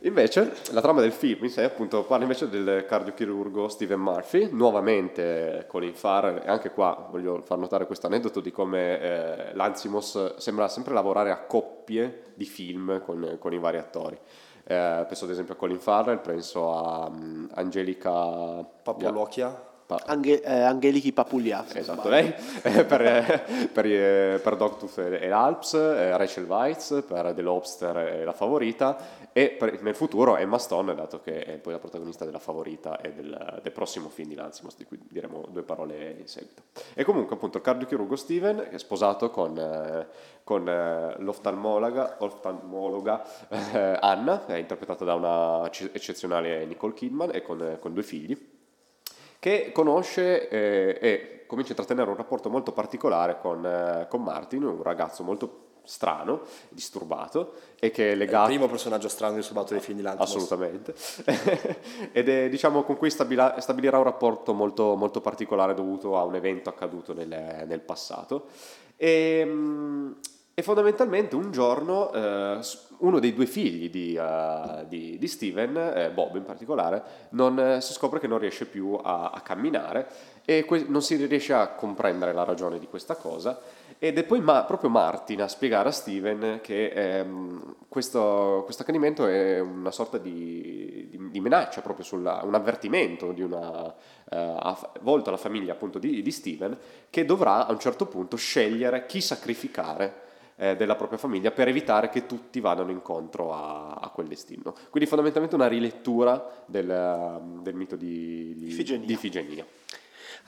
[0.07, 5.65] Invece, la trama del film in sé appunto parla invece del cardiochirurgo Steven Murphy, nuovamente
[5.67, 10.69] Colin Farrell, e anche qua voglio far notare questo aneddoto di come eh, l'Ansimos sembra
[10.69, 14.17] sempre lavorare a coppie di film con, con i vari attori.
[14.69, 19.66] Eh, penso ad esempio a Colin Farrell, penso a um, Angelica Papolocchia.
[19.87, 21.65] Pa- Ange- eh, Angelichi Papuglia.
[21.73, 27.33] Esatto, lei eh, per, eh, per, eh, per Dogtooth e l'Alps, eh, Rachel Weitz per
[27.35, 28.97] The Lobster e La Favorita
[29.33, 33.13] e per- nel futuro Emma Stone, dato che è poi la protagonista della Favorita e
[33.13, 36.63] del, del prossimo film di Lanzimos, di cui diremo due parole in seguito.
[36.95, 40.07] E comunque appunto il cardiochirurgo Steven è sposato con, eh,
[40.43, 40.65] con
[41.19, 43.25] l'oftalmologa oftalmologa,
[44.01, 48.55] Anna, è interpretata da una ecce- eccezionale Nicole Kidman e con, con due figli
[49.39, 54.65] che conosce eh, e comincia a intrattenere un rapporto molto particolare con, eh, con Martin,
[54.65, 58.47] un ragazzo molto strano, disturbato e che è È il legato...
[58.47, 60.35] primo personaggio strano disturbato dei film di Lantimos.
[60.35, 60.95] Assolutamente.
[62.13, 66.35] Ed è diciamo con cui stabila- stabilirà un rapporto molto, molto particolare dovuto a un
[66.35, 68.49] evento accaduto nel, nel passato.
[68.97, 70.13] E, mm,
[70.59, 72.59] e fondamentalmente un giorno eh,
[72.99, 77.81] uno dei due figli di, eh, di- di Steven, eh, Bob in particolare, non, eh,
[77.81, 80.07] si scopre che non riesce più a, a camminare
[80.45, 83.59] e que- non si riesce a comprendere la ragione di questa cosa.
[83.99, 89.27] Ed è poi ma- proprio Martin a spiegare a Steven che ehm, questo, questo accanimento
[89.27, 93.87] è una sorta di, di- di minaccia, proprio sulla, un avvertimento una,
[94.31, 96.77] eh, a- volto alla famiglia appunto di, di Steven,
[97.09, 100.25] che dovrà a un certo punto scegliere chi sacrificare
[100.57, 104.75] eh, della propria famiglia per evitare che tutti vadano incontro a, a quel destino.
[104.91, 109.07] Quindi fondamentalmente una rilettura del, del mito di, di, Ifigenia.
[109.07, 109.67] di Ifigenia.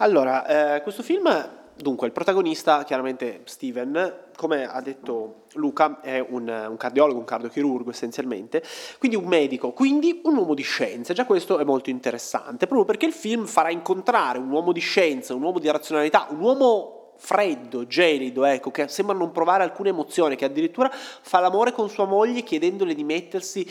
[0.00, 1.28] Allora, eh, questo film,
[1.74, 7.90] dunque, il protagonista, chiaramente Steven, come ha detto Luca, è un, un cardiologo, un cardiochirurgo
[7.90, 8.62] essenzialmente,
[8.98, 11.12] quindi un medico, quindi un uomo di scienza.
[11.12, 15.34] Già questo è molto interessante, proprio perché il film farà incontrare un uomo di scienza,
[15.34, 20.36] un uomo di razionalità, un uomo freddo, gelido, ecco, che sembra non provare alcuna emozione,
[20.36, 23.68] che addirittura fa l'amore con sua moglie chiedendole di mettersi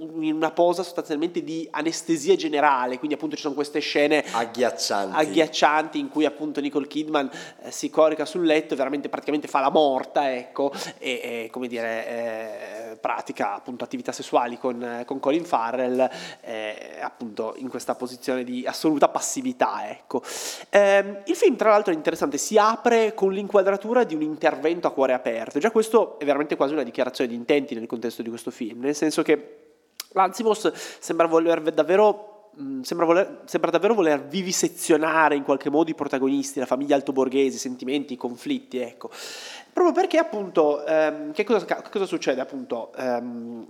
[0.00, 5.16] una posa sostanzialmente di anestesia generale, quindi appunto ci sono queste scene Agghiaccianti.
[5.16, 7.30] agghiaccianti in cui appunto Nicole Kidman
[7.62, 12.06] eh, si corica sul letto veramente praticamente fa la morta, ecco, e, e, come dire,
[12.92, 16.08] eh, pratica appunto attività sessuali con, con Colin Farrell,
[16.40, 20.22] eh, appunto in questa posizione di assoluta passività, ecco.
[20.70, 24.92] Ehm, il film tra l'altro è interessante, si apre con l'inquadratura di un intervento a
[24.92, 28.50] cuore aperto, già questo è veramente quasi una dichiarazione di intenti nel contesto di questo
[28.50, 29.68] film, nel senso che
[30.12, 35.94] Lanzimos sembra voler davvero mh, Sembra, voler- sembra davvero voler vivisezionare in qualche modo i
[35.94, 39.10] protagonisti, la famiglia altoborghese, i sentimenti, i conflitti, ecco.
[39.72, 42.92] Proprio perché appunto, ehm, che, cosa, che cosa succede appunto?
[42.96, 43.66] Ehm,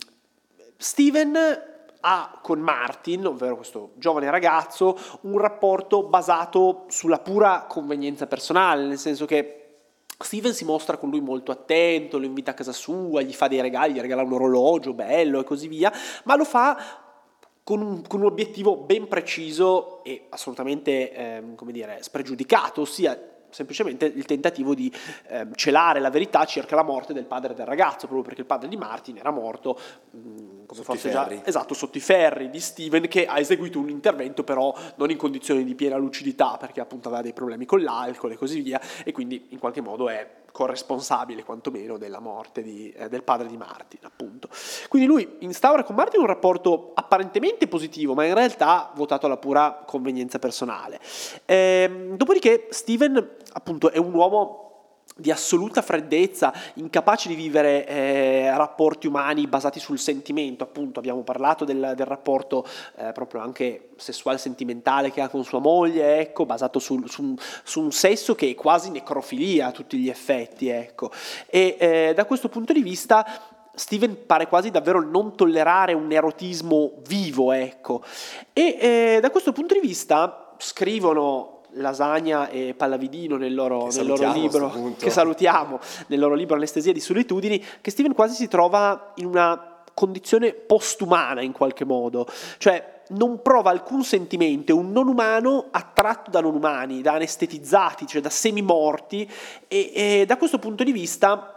[0.77, 1.37] Steven
[2.01, 8.99] ha con Martin, ovvero questo giovane ragazzo, un rapporto basato sulla pura convenienza personale, nel
[8.99, 9.60] senso che
[10.23, 13.61] Steven si mostra con lui molto attento, lo invita a casa sua, gli fa dei
[13.61, 15.93] regali, gli regala un orologio bello e così via,
[16.25, 16.77] ma lo fa
[17.63, 23.19] con un, con un obiettivo ben preciso e assolutamente, ehm, come dire, spregiudicato, ossia
[23.51, 24.93] semplicemente il tentativo di
[25.29, 28.69] ehm, celare la verità circa la morte del padre del ragazzo, proprio perché il padre
[28.69, 29.79] di Martin era morto,
[30.11, 34.75] mh, forse già esatto, sotto i ferri di Steven che ha eseguito un intervento però
[34.97, 38.61] non in condizioni di piena lucidità perché appunto aveva dei problemi con l'alcol e così
[38.61, 43.49] via e quindi in qualche modo è corresponsabile quantomeno della morte di- eh, del padre
[43.49, 44.49] di Martin appunto.
[44.89, 49.83] Quindi lui instaura con Martin un rapporto apparentemente positivo ma in realtà votato alla pura
[49.87, 50.99] convenienza personale.
[51.47, 54.70] Ehm, dopodiché Steven appunto è un uomo
[55.21, 61.65] di assoluta freddezza, incapace di vivere eh, rapporti umani basati sul sentimento, appunto abbiamo parlato
[61.65, 66.79] del, del rapporto eh, proprio anche sessuale sentimentale che ha con sua moglie, ecco, basato
[66.79, 71.11] sul- su, su un sesso che è quasi necrofilia a tutti gli effetti, ecco.
[71.47, 73.25] E eh, da questo punto di vista
[73.75, 78.03] Steven pare quasi davvero non tollerare un erotismo vivo, ecco.
[78.53, 84.33] E eh, da questo punto di vista scrivono Lasagna e Pallavidino nel loro, nel loro
[84.33, 89.27] libro, che salutiamo, nel loro libro Anestesia di solitudini, che Steven quasi si trova in
[89.27, 92.27] una condizione postumana in qualche modo,
[92.59, 98.07] cioè non prova alcun sentimento, è un non umano attratto da non umani, da anestetizzati,
[98.07, 99.29] cioè da semimorti
[99.67, 101.55] e, e da questo punto di vista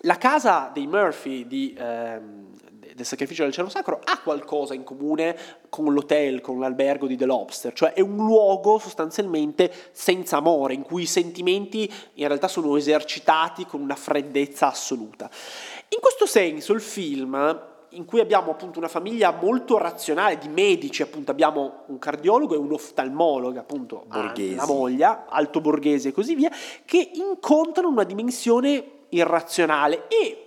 [0.00, 2.46] la casa dei Murphy di, ehm,
[2.94, 5.36] del sacrificio del cielo sacro ha qualcosa in comune
[5.68, 10.82] con l'hotel, con l'albergo di The Lobster, cioè è un luogo sostanzialmente senza amore, in
[10.82, 15.30] cui i sentimenti in realtà sono esercitati con una freddezza assoluta.
[15.88, 21.02] In questo senso il film in cui abbiamo appunto una famiglia molto razionale di medici,
[21.02, 24.54] appunto abbiamo un cardiologo e un oftalmologo, appunto Borghesi.
[24.54, 26.50] la moglie, alto borghese e così via,
[26.84, 30.45] che incontrano una dimensione irrazionale e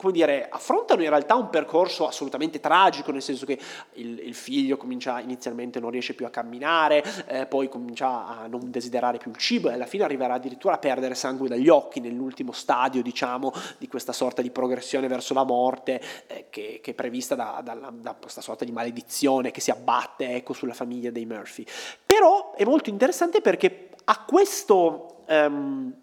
[0.00, 3.58] come dire, affrontano in realtà un percorso assolutamente tragico, nel senso che
[3.96, 8.70] il, il figlio comincia inizialmente non riesce più a camminare, eh, poi comincia a non
[8.70, 12.52] desiderare più il cibo e alla fine arriverà addirittura a perdere sangue dagli occhi nell'ultimo
[12.52, 17.34] stadio, diciamo, di questa sorta di progressione verso la morte eh, che, che è prevista
[17.34, 21.66] da, dalla- da questa sorta di maledizione che si abbatte ecco, sulla famiglia dei Murphy.
[22.06, 25.24] Però è molto interessante perché a questo...
[25.26, 25.94] ehm,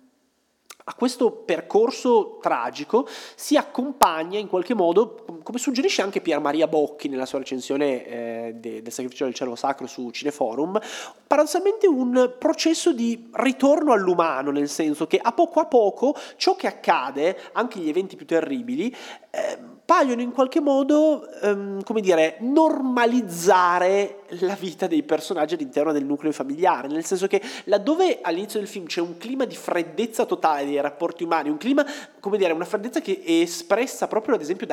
[0.90, 7.08] a questo percorso tragico si accompagna in qualche modo, come suggerisce anche Pier Maria Bocchi
[7.08, 10.78] nella sua recensione eh, de- del sacrificio del cielo sacro su Cineforum,
[11.26, 16.68] paradossalmente un processo di ritorno all'umano, nel senso che a poco a poco ciò che
[16.68, 18.94] accade, anche gli eventi più terribili,
[19.30, 26.04] eh, paiono in qualche modo, ehm, come dire, normalizzare la vita dei personaggi all'interno del
[26.04, 30.66] nucleo familiare, nel senso che laddove all'inizio del film c'è un clima di freddezza totale
[30.66, 31.86] dei rapporti umani, un clima,
[32.20, 34.66] come dire, una freddezza che è espressa proprio ad esempio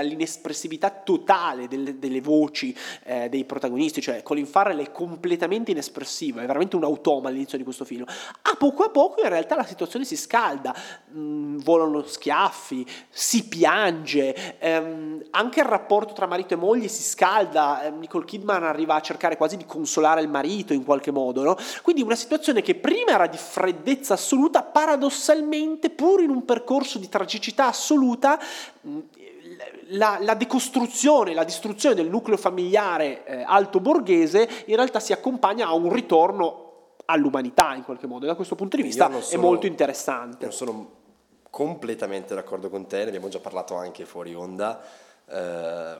[0.65, 6.47] dall'inespressività totale delle, delle voci eh, dei protagonisti, cioè Colin Farrell è completamente inespressivo, è
[6.47, 8.05] veramente un automa all'inizio di questo film.
[8.05, 10.75] A poco a poco in realtà la situazione si scalda,
[11.11, 17.83] mh, volano schiaffi, si piange, ehm, anche il rapporto tra marito e moglie si scalda,
[17.83, 21.57] eh, Nicole Kidman arriva a cercare quasi di consolare il marito in qualche modo, no?
[21.83, 27.09] Quindi una situazione che prima era di freddezza assoluta, paradossalmente, pur in un percorso di
[27.09, 28.39] tragicità assoluta,
[28.81, 28.99] mh,
[29.89, 35.67] la, la decostruzione, la distruzione del nucleo familiare eh, alto borghese in realtà si accompagna
[35.67, 38.25] a un ritorno all'umanità in qualche modo.
[38.25, 40.45] E da questo punto di Io vista non è sono- molto interessante.
[40.45, 40.91] Non sono
[41.51, 44.83] completamente d'accordo con te, ne abbiamo già parlato anche fuori onda,
[45.29, 45.97] eh,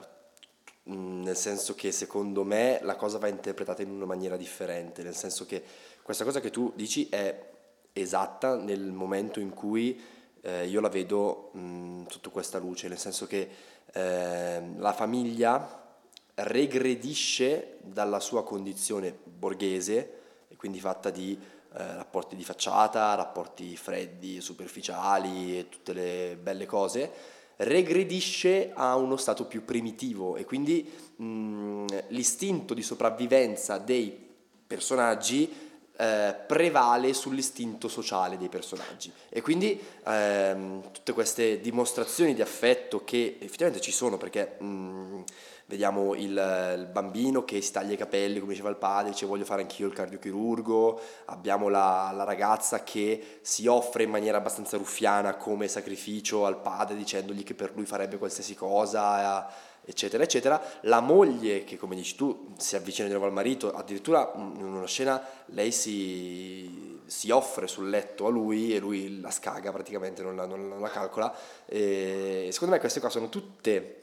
[0.83, 5.45] nel senso che secondo me la cosa va interpretata in una maniera differente, nel senso
[5.45, 5.63] che
[6.01, 7.53] questa cosa che tu dici è
[7.93, 9.99] esatta nel momento in cui
[10.45, 13.49] eh, io la vedo mh, sotto questa luce, nel senso che
[13.91, 15.83] eh, la famiglia
[16.35, 24.39] regredisce dalla sua condizione borghese e quindi fatta di eh, rapporti di facciata, rapporti freddi,
[24.39, 27.11] superficiali e tutte le belle cose,
[27.57, 34.23] regredisce a uno stato più primitivo e quindi mh, l'istinto di sopravvivenza dei
[34.67, 35.64] personaggi
[35.97, 39.11] eh, prevale sull'istinto sociale dei personaggi.
[39.29, 45.23] E quindi ehm, tutte queste dimostrazioni di affetto che effettivamente ci sono perché mh,
[45.67, 49.45] vediamo il, il bambino che si taglia i capelli come diceva il padre dice voglio
[49.45, 50.99] fare anch'io il cardiochirurgo.
[51.25, 56.95] Abbiamo la, la ragazza che si offre in maniera abbastanza ruffiana come sacrificio al padre
[56.95, 60.61] dicendogli che per lui farebbe qualsiasi cosa eh, eccetera eccetera.
[60.81, 64.87] La moglie che come dici tu si avvicina di nuovo al marito addirittura in una
[64.87, 70.35] scena lei si, si offre sul letto a lui e lui la scaga praticamente non
[70.35, 71.33] la, non la calcola.
[71.65, 74.01] E secondo me queste qua sono tutte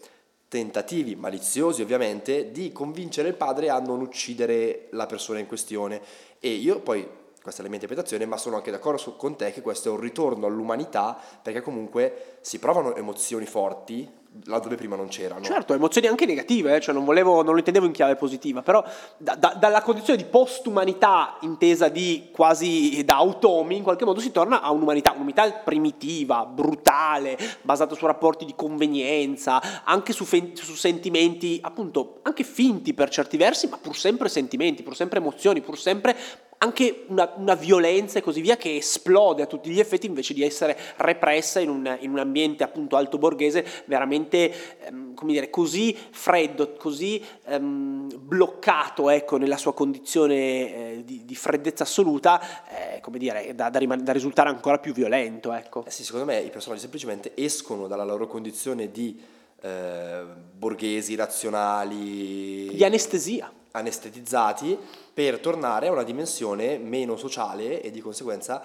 [0.48, 6.00] tentativi maliziosi ovviamente di convincere il padre a non uccidere la persona in questione.
[6.38, 9.62] E io poi questa è la mia interpretazione, ma sono anche d'accordo con te che
[9.62, 14.08] questo è un ritorno all'umanità perché comunque si provano emozioni forti
[14.44, 15.42] laddove prima non c'erano.
[15.44, 18.82] Certo, emozioni anche negative, eh, cioè non, volevo, non lo intendevo in chiave positiva, però
[19.16, 24.30] da- da- dalla condizione di postumanità intesa di quasi da automi, in qualche modo si
[24.32, 30.74] torna a un'umanità, un'umanità primitiva, brutale, basata su rapporti di convenienza, anche su, fen- su
[30.74, 35.78] sentimenti appunto anche finti per certi versi, ma pur sempre sentimenti, pur sempre emozioni, pur
[35.78, 36.16] sempre
[36.62, 40.44] anche una, una violenza e così via che esplode a tutti gli effetti invece di
[40.44, 45.96] essere repressa in un, in un ambiente appunto alto borghese veramente ehm, come dire così
[46.10, 53.18] freddo, così ehm, bloccato ecco nella sua condizione eh, di, di freddezza assoluta eh, come
[53.18, 55.84] dire da, da riman- da risultare ancora più violento ecco.
[55.84, 59.20] Eh sì, secondo me i personaggi semplicemente escono dalla loro condizione di
[59.60, 60.22] eh,
[60.56, 63.52] borghesi, razionali, Di anestesia.
[63.72, 64.78] Anestetizzati
[65.12, 68.64] per tornare a una dimensione meno sociale e di conseguenza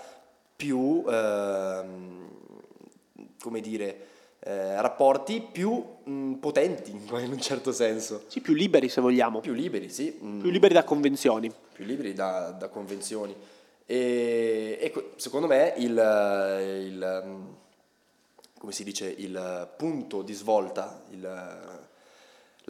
[0.55, 2.30] più, ehm,
[3.41, 4.05] come dire,
[4.39, 9.39] eh, rapporti più mh, potenti in un certo senso, Sì, più liberi se vogliamo.
[9.39, 11.51] più liberi, sì, mh, Più liberi da convenzioni.
[11.74, 13.36] più liberi da, da convenzioni.
[13.86, 17.45] E, e secondo me il, il, mm,
[18.60, 21.86] come si dice, il punto di svolta, il-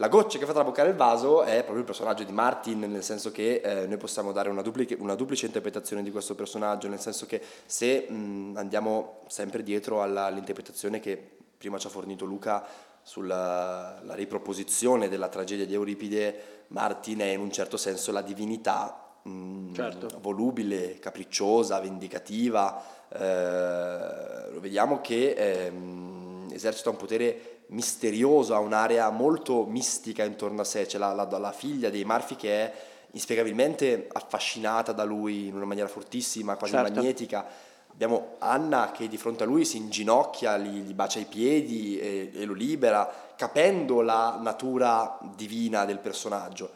[0.00, 3.32] la goccia che fa traboccare il vaso è proprio il personaggio di Martin, nel senso
[3.32, 7.26] che eh, noi possiamo dare una, dupliche- una duplice interpretazione di questo personaggio, nel senso
[7.26, 11.20] che se mh, andiamo sempre dietro alla- all'interpretazione che
[11.58, 12.64] prima ci ha fornito Luca
[13.02, 19.18] sulla la riproposizione della tragedia di Euripide, Martin è in un certo senso la divinità
[19.22, 20.08] mh, Certo.
[20.20, 22.80] volubile, capricciosa, vendicativa.
[23.08, 30.64] eh, lo vediamo che ehm, esercita un potere misterioso, ha un'area molto mistica intorno a
[30.64, 30.86] sé.
[30.86, 32.72] C'è la, la- la figlia dei Marfi che è
[33.12, 36.92] inspiegabilmente affascinata da lui in una maniera fortissima, quasi Certo.
[36.92, 37.46] magnetica.
[37.90, 42.30] Abbiamo Anna che di fronte a lui si inginocchia, gli, gli bacia i piedi e,
[42.32, 46.70] e lo libera, capendo la natura divina del personaggio.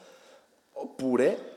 [0.73, 1.51] Oppure,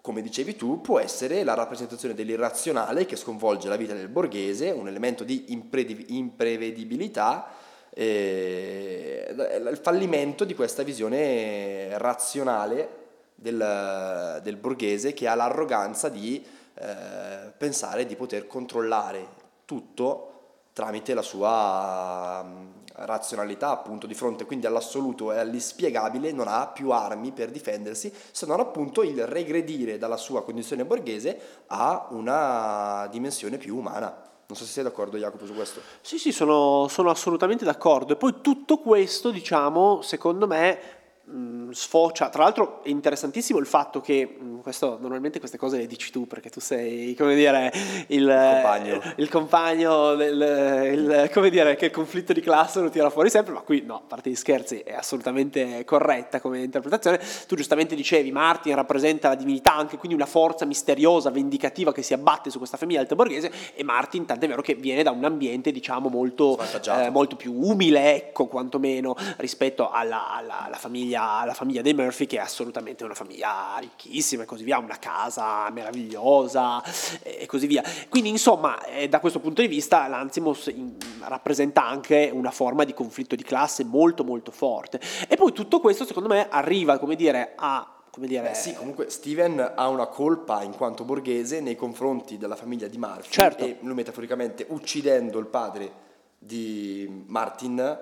[0.00, 4.88] come dicevi tu, può essere la rappresentazione dell'irrazionale che sconvolge la vita del borghese, un
[4.88, 7.46] elemento di impredi- imprevedibilità,
[7.94, 9.34] eh,
[9.70, 13.00] il fallimento di questa visione razionale
[13.34, 20.28] del, del borghese che ha l'arroganza di eh, pensare di poter controllare tutto
[20.72, 26.90] tramite la sua mm, razionalità appunto di fronte quindi all'assoluto e all'inspiegabile non ha più
[26.90, 33.58] armi per difendersi se non appunto il regredire dalla sua condizione borghese a una dimensione
[33.58, 37.64] più umana non so se sei d'accordo Jacopo su questo Sì, sì, sono, sono assolutamente
[37.64, 38.12] d'accordo.
[38.12, 42.28] E poi tutto questo, diciamo, secondo me mh, sfocia.
[42.28, 46.26] Tra l'altro è interessantissimo il fatto che, mh, questo, normalmente queste cose le dici tu
[46.26, 47.72] perché tu sei, come dire,
[48.08, 49.00] il, compagno.
[49.16, 53.52] il compagno del, il- come dire, che il conflitto di classe lo tira fuori sempre,
[53.54, 57.20] ma qui no, a parte gli scherzi, è assolutamente corretta come interpretazione.
[57.46, 62.12] Tu giustamente dicevi, Martin rappresenta la divinità, anche quindi una forza misteriosa, vendicativa che si
[62.14, 65.72] abbatte su questa famiglia alta borghese e Martin, tant'è vero che viene da un ambiente,
[65.72, 71.82] diciamo, molto, eh, molto più umile, ecco, quantomeno rispetto alla, alla- alla famiglia, alla famiglia
[71.82, 76.82] dei Murphy, che è assolutamente una famiglia ricchissima e così via, una casa meravigliosa
[77.22, 77.82] e così via.
[78.08, 80.72] Quindi, insomma, eh, da questo punto di vista, l'Ansimos
[81.20, 85.00] rappresenta anche una forma di conflitto di classe molto, molto forte.
[85.28, 87.86] E poi tutto questo, secondo me, arriva, come dire, a.
[88.10, 92.56] Come dire, Beh, sì, comunque Steven ha una colpa in quanto borghese nei confronti della
[92.56, 93.64] famiglia di Murphy Certo.
[93.64, 95.90] e lui metaforicamente uccidendo il padre
[96.38, 98.00] di Martin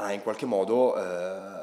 [0.00, 1.58] ha in qualche modo eh,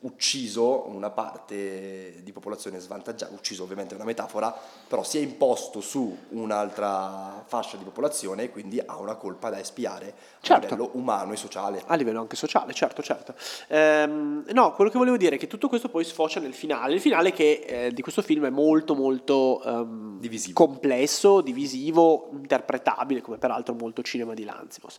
[0.00, 4.54] ucciso una parte di popolazione svantaggiata, ucciso ovviamente è una metafora,
[4.86, 9.58] però si è imposto su un'altra fascia di popolazione e quindi ha una colpa da
[9.58, 10.66] espiare Certo.
[10.66, 11.82] a livello umano e sociale.
[11.86, 13.34] A livello anche sociale, certo, certo.
[13.68, 16.94] Ehm, no, quello che volevo dire è che tutto questo poi sfocia nel finale.
[16.94, 20.64] Il finale che eh, di questo film è molto, molto ehm, Divisivo.
[20.64, 24.96] complesso, divisivo, interpretabile, come peraltro molto cinema di Lanzimos.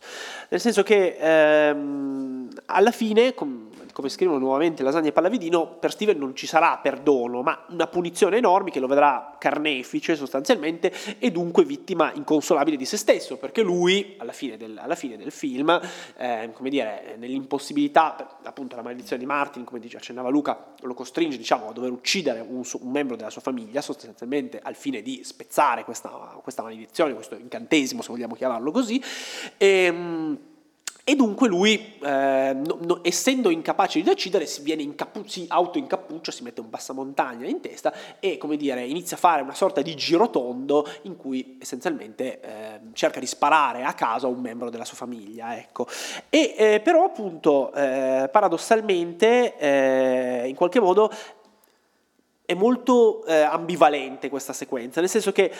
[0.50, 6.18] Nel senso che ehm, alla fine, com- come scrivono nuovamente Lasagna e Pallavidino, per Steven
[6.18, 11.64] non ci sarà perdono, ma una punizione enorme che lo vedrà carnefice sostanzialmente e dunque
[11.64, 15.80] vittima inconsolabile di se stesso, perché lui, alla fine del, alla fine del film,
[16.16, 21.36] eh, come dire, nell'impossibilità, appunto la maledizione di Martin, come dice, accennava Luca, lo costringe
[21.36, 25.84] diciamo, a dover uccidere un, un membro della sua famiglia, sostanzialmente al fine di spezzare
[25.84, 26.08] questa,
[26.42, 29.02] questa maledizione, questo incantesimo, se vogliamo chiamarlo così.
[29.56, 30.48] E,
[31.04, 36.30] e dunque lui, eh, no- no- essendo incapace di decidere, si, viene incappu- si auto-incappuccia,
[36.30, 39.94] si mette un passamontagna in testa e, come dire, inizia a fare una sorta di
[39.94, 44.96] girotondo in cui essenzialmente eh, cerca di sparare a caso a un membro della sua
[44.96, 45.56] famiglia.
[45.56, 45.86] Ecco.
[46.28, 51.10] E eh, però, appunto, eh, paradossalmente, eh, in qualche modo
[52.44, 55.52] è molto eh, ambivalente questa sequenza, nel senso che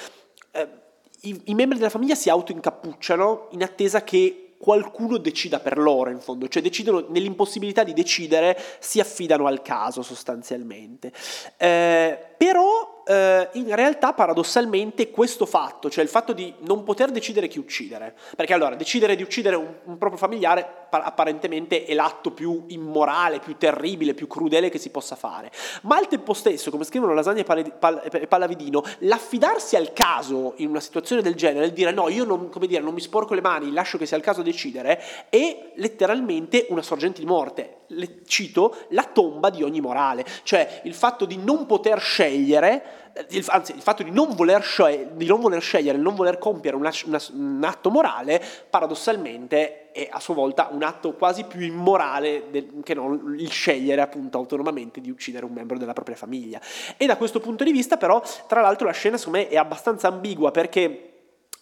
[1.22, 6.20] i, i membri della famiglia si auto-incappucciano in attesa che qualcuno decida per loro, in
[6.20, 11.11] fondo, cioè decidono nell'impossibilità di decidere, si affidano al caso sostanzialmente.
[11.56, 17.48] Eh, però eh, in realtà paradossalmente questo fatto, cioè il fatto di non poter decidere
[17.48, 22.64] chi uccidere, perché allora decidere di uccidere un, un proprio familiare apparentemente è l'atto più
[22.68, 25.51] immorale, più terribile, più crudele che si possa fare,
[25.82, 30.68] ma al tempo stesso, come scrivono Lasagna e Pal- Pal- Pallavidino, l'affidarsi al caso in
[30.68, 33.72] una situazione del genere, il dire no, io non, dire, non mi sporco le mani,
[33.72, 37.74] lascio che sia il caso decidere, è letteralmente una sorgente di morte.
[37.93, 43.09] Le, cito la tomba di ogni morale, cioè il fatto di non poter scegliere,
[43.46, 46.92] anzi il fatto di non voler, scegliere, di non voler scegliere, non voler compiere una,
[47.06, 52.80] una, un atto morale, paradossalmente è a sua volta un atto quasi più immorale del,
[52.82, 56.61] che non il scegliere appunto autonomamente di uccidere un membro della propria famiglia.
[56.96, 60.08] E da questo punto di vista però, tra l'altro la scena secondo me è abbastanza
[60.08, 61.06] ambigua perché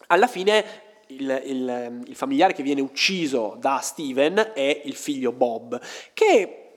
[0.09, 0.65] alla fine
[1.09, 5.81] il, il, il, familiare che viene ucciso da Steven è il figlio Bob,
[6.13, 6.68] che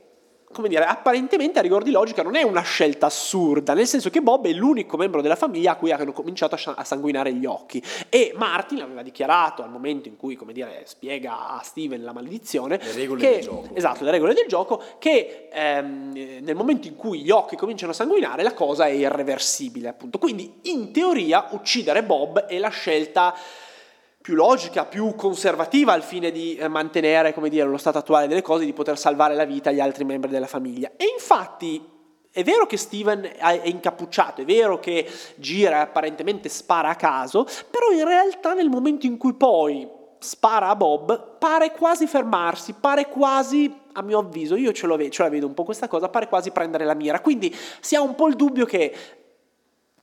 [0.52, 4.22] come dire, apparentemente a rigor di logica non è una scelta assurda, nel senso che
[4.22, 8.34] Bob è l'unico membro della famiglia a cui hanno cominciato a sanguinare gli occhi e
[8.36, 12.92] Martin aveva dichiarato al momento in cui, come dire, spiega a Steven la maledizione, le
[12.94, 13.76] regole che, del gioco.
[13.76, 17.96] Esatto, le regole del gioco, che ehm, nel momento in cui gli occhi cominciano a
[17.96, 20.18] sanguinare la cosa è irreversibile, appunto.
[20.18, 23.34] Quindi in teoria uccidere Bob è la scelta
[24.22, 28.44] più logica, più conservativa al fine di eh, mantenere, come dire, lo stato attuale delle
[28.44, 30.92] cose, di poter salvare la vita agli altri membri della famiglia.
[30.96, 31.84] E infatti
[32.32, 37.46] è vero che Steven è incappucciato, è vero che gira e apparentemente spara a caso,
[37.70, 43.08] però in realtà nel momento in cui poi spara a Bob, pare quasi fermarsi, pare
[43.10, 46.28] quasi, a mio avviso, io ce, vedo, ce la vedo un po' questa cosa, pare
[46.28, 47.20] quasi prendere la mira.
[47.22, 48.94] Quindi si ha un po' il dubbio che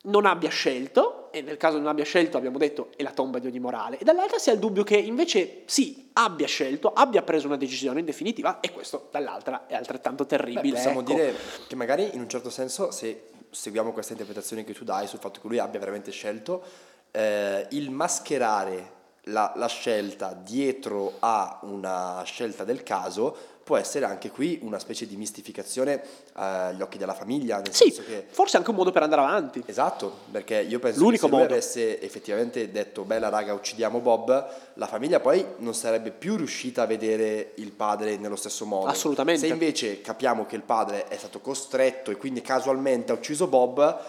[0.05, 3.47] non abbia scelto, e nel caso non abbia scelto abbiamo detto è la tomba di
[3.47, 7.47] ogni morale, e dall'altra si ha il dubbio che invece sì, abbia scelto, abbia preso
[7.47, 10.63] una decisione in definitiva, e questo dall'altra è altrettanto terribile.
[10.63, 11.13] Beh, possiamo ecco.
[11.13, 11.35] dire
[11.67, 15.41] che magari in un certo senso, se seguiamo questa interpretazione che tu dai sul fatto
[15.41, 16.63] che lui abbia veramente scelto,
[17.11, 23.37] eh, il mascherare la, la, scelta dietro a una scelta del caso
[23.69, 26.03] può essere anche qui una specie di mistificazione eh,
[26.33, 27.57] agli occhi della famiglia.
[27.57, 29.63] Nel sì, senso che, forse anche un modo per andare avanti.
[29.67, 31.53] Esatto, perché io penso L'unico che se lui modo.
[31.53, 36.87] avesse effettivamente detto bella raga uccidiamo Bob, la famiglia poi non sarebbe più riuscita a
[36.87, 38.87] vedere il padre nello stesso modo.
[38.87, 39.47] Assolutamente.
[39.47, 44.01] Se invece capiamo che il padre è stato costretto e quindi casualmente ha ucciso Bob,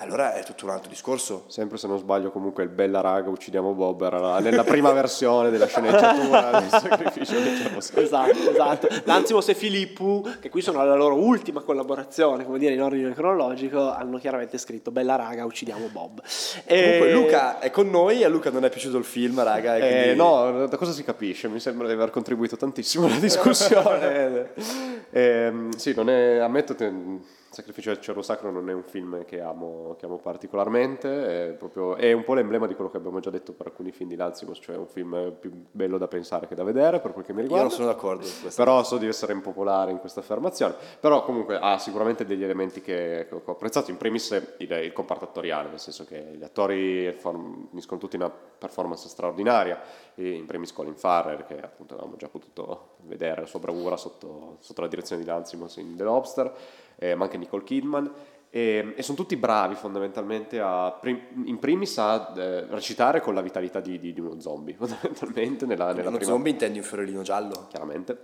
[0.00, 1.44] allora è tutto un altro discorso.
[1.48, 5.66] Sempre se non sbaglio, comunque il Bella Raga uccidiamo Bob era nella prima versione della
[5.66, 8.02] sceneggiatura del sacrificio di Gerusalemme.
[8.06, 8.88] Esatto, esatto.
[9.04, 13.90] Lanzimos e Filippo, che qui sono alla loro ultima collaborazione, come dire in ordine cronologico,
[13.90, 16.22] hanno chiaramente scritto Bella Raga uccidiamo Bob.
[16.66, 19.76] Comunque E- Luca è con noi, a Luca non è piaciuto il film, raga.
[19.76, 21.48] e Eh, quindi- no, da cosa si capisce?
[21.48, 24.50] Mi sembra di aver contribuito tantissimo alla discussione.
[25.10, 26.92] Ehm, sì, non è, ammetto che
[27.50, 31.96] Sacrificio del Cerro Sacro non è un film che amo, che amo particolarmente, è, proprio-
[31.96, 34.58] è un po' l'emblema di quello che abbiamo già detto per alcuni film di Lanzimos,
[34.60, 37.44] cioè un film più bello da pensare che da vedere per quel che mi Io
[37.44, 37.68] riguarda.
[37.68, 38.62] non sono d'accordo su questo.
[38.62, 40.74] Però so di essere impopolare in questa affermazione.
[41.00, 43.90] Però comunque ha sicuramente degli elementi che, che ho apprezzato.
[43.90, 49.08] In primis il, il comparto attoriale, nel senso che gli attori forniscono tutti una performance
[49.08, 49.80] straordinaria.
[50.14, 54.58] E in primis Colin Farrer, che appunto avevamo già potuto vedere la sua bravura sotto,
[54.60, 56.52] sotto la direzione di Lanzimos in The Lobster,
[56.98, 58.12] eh, ma anche Nicole Kidman.
[58.50, 63.42] E, e sono tutti bravi fondamentalmente a, prim- in primis a eh, recitare con la
[63.42, 67.22] vitalità di, di- di uno zombie, fondamentalmente nella, nella Uno prima zombie intendi un fiorellino
[67.22, 67.66] giallo?
[67.68, 68.20] chiaramente.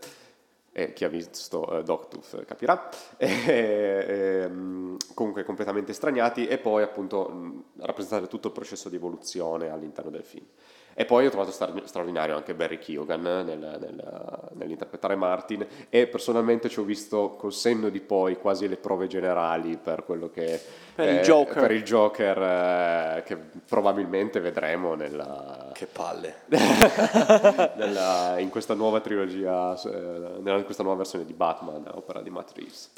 [0.76, 2.88] E chi ha visto eh, Dogtooth capirà.
[3.16, 9.68] E, ehm, comunque completamente straniati e poi appunto mh, rappresentare tutto il processo di evoluzione
[9.68, 10.44] all'interno del film.
[10.96, 16.78] E poi ho trovato straordinario anche Barry Keoghan nel- nel- nell'interpretare Martin e personalmente ci
[16.78, 20.60] ho visto col senno di poi quasi le prove generali per quello che...
[20.94, 21.60] Per il eh, Joker.
[21.60, 22.38] per il Joker,
[23.18, 26.34] eh, che probabilmente vedremo nella, Che palle.
[27.76, 29.88] nella- in questa nuova trilogia, eh,
[30.40, 32.90] nella- in questa nuova versione di Batman, opera di Matt Reeves.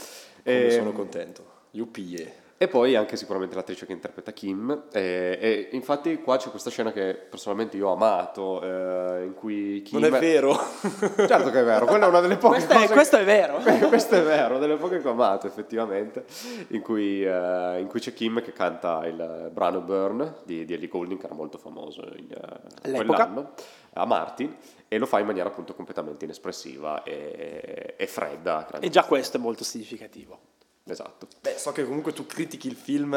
[0.43, 1.45] E, sono contento.
[1.71, 2.45] Yuppie.
[2.59, 4.85] E poi anche sicuramente l'attrice che interpreta Kim.
[4.91, 9.83] E, e infatti qua c'è questa scena che personalmente io ho amato, eh, in cui
[9.83, 9.99] Kim...
[10.01, 10.55] Non è vero.
[11.27, 12.93] Certo che è vero, quella è una delle poche Questo è- cose...
[12.95, 13.59] questo è vero.
[13.89, 16.25] questo è vero, delle poche che ho amato effettivamente,
[16.69, 20.89] in cui, eh, in cui c'è Kim che canta il brano Burn di, di Ellie
[20.89, 23.53] Goulding, che era molto famoso in, eh, quell'anno,
[23.95, 24.57] a Martin,
[24.89, 28.67] e lo fa in maniera appunto completamente inespressiva e, e fredda.
[28.81, 30.55] E già questo è molto significativo.
[30.89, 31.27] Esatto.
[31.41, 33.15] Beh, so che comunque tu critichi il film,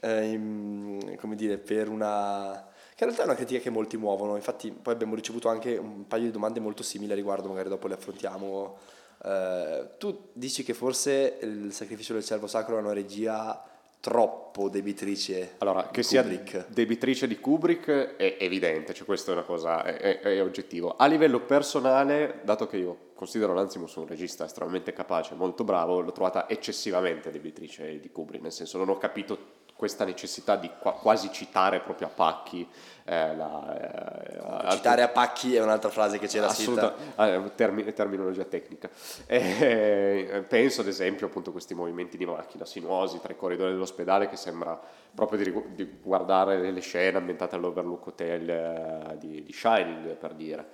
[0.00, 2.64] eh, in- come dire, per una...
[2.94, 6.06] che in realtà è una critica che molti muovono, infatti poi abbiamo ricevuto anche un
[6.06, 8.78] paio di domande molto simili a riguardo, magari dopo le affrontiamo.
[9.24, 13.60] Eh, tu dici che forse il sacrificio del cervo sacro è una regia
[14.06, 19.82] troppo debitrice Allora, che sia debitrice di Kubrick è evidente, cioè questo è una cosa,
[19.82, 20.94] è, è- è oggettivo.
[20.96, 26.12] A livello personale, dato che io considero Lanzimos un regista estremamente capace, molto bravo, l'ho
[26.12, 31.30] trovata eccessivamente debitrice di Kubrick, nel senso non ho capito questa necessità di qua- quasi
[31.30, 32.66] citare proprio a pacchi
[33.08, 37.22] eh, la, eh, Citare a pacchi è un'altra frase che c'era Assoluta, scritta.
[37.22, 38.90] ah, termi- terminologia tecnica.
[39.26, 44.28] Eh, penso ad esempio appunto a questi movimenti di macchina sinuosi tra i corridoi dell'ospedale
[44.28, 44.78] che sembra
[45.14, 50.66] proprio di, di guardare le scene ambientate all'Overlook Hotel eh, di, di Shining per dire.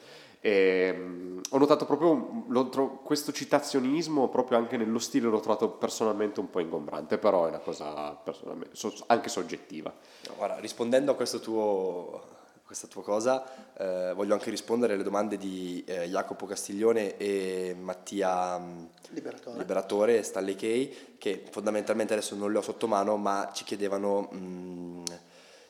[0.44, 6.40] E, mm, ho notato proprio tro- questo citazionismo proprio anche nello stile l'ho trovato personalmente
[6.40, 9.94] un po' ingombrante, però è una cosa personalmente- so- anche soggettiva.
[10.36, 12.20] Guarda, rispondendo a questo tuo,
[12.66, 13.44] questa tua cosa,
[13.78, 19.58] eh, voglio anche rispondere alle domande di eh, Jacopo Castiglione e Mattia mm, Liberatore.
[19.58, 24.28] Liberatore e Stanley Kay, che fondamentalmente adesso non li ho sotto mano, ma ci chiedevano
[24.34, 25.04] mm,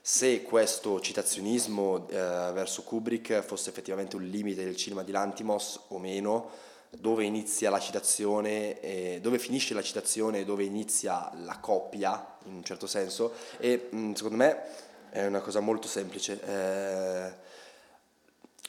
[0.04, 5.98] se questo citazionismo eh, verso Kubrick fosse effettivamente un limite del cinema di Lantimos o
[5.98, 6.50] meno,
[6.90, 12.54] dove inizia la citazione, e dove finisce la citazione e dove inizia la coppia, in
[12.54, 14.62] un certo senso, e mm, secondo me
[15.10, 16.40] è una cosa molto semplice.
[16.44, 17.50] eh,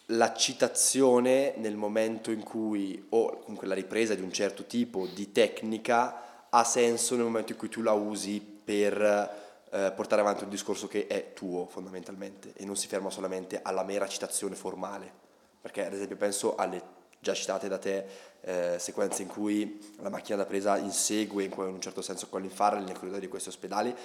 [0.08, 5.32] la citazione nel momento in cui, o comunque la ripresa di un certo tipo di
[5.32, 9.42] tecnica, ha senso nel momento in cui tu la usi per
[9.74, 13.84] eh, portare avanti un discorso che è tuo fondamentalmente e non si ferma solamente alla
[13.84, 15.11] mera citazione formale.
[15.59, 18.05] Perché ad esempio penso alle già citate da te
[18.41, 22.84] eh, sequenze in cui la macchina da presa insegue in un certo senso Colin Farrell
[22.84, 23.95] nel corridoio di questi ospedali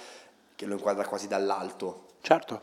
[0.55, 2.61] che lo inquadra quasi dall'alto Certo.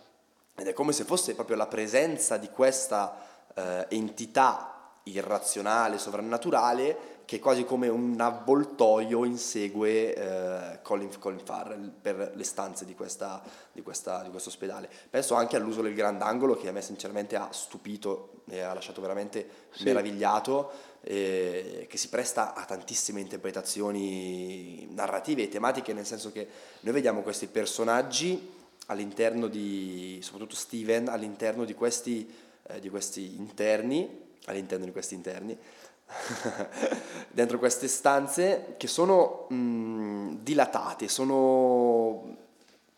[0.56, 3.22] ed è come se fosse proprio la presenza di questa
[3.54, 12.32] eh, entità irrazionale, sovrannaturale, che quasi come un avvoltoio insegue eh, Colin, Colin Farrell per
[12.34, 14.88] le stanze di, questa, di, questa, di questo ospedale.
[15.10, 19.64] Penso anche all'uso del grandangolo che a me sinceramente ha stupito e ha lasciato veramente
[19.70, 19.84] Sì.
[19.84, 20.70] meravigliato,
[21.02, 26.48] eh, che si presta a tantissime interpretazioni narrative e tematiche, nel senso che
[26.80, 28.54] noi vediamo questi personaggi
[28.86, 32.32] all'interno di, soprattutto Steven, all'interno di questi,
[32.68, 35.58] eh, di questi interni, all'interno di questi interni,
[37.30, 42.44] dentro queste stanze che sono mh, dilatate, sono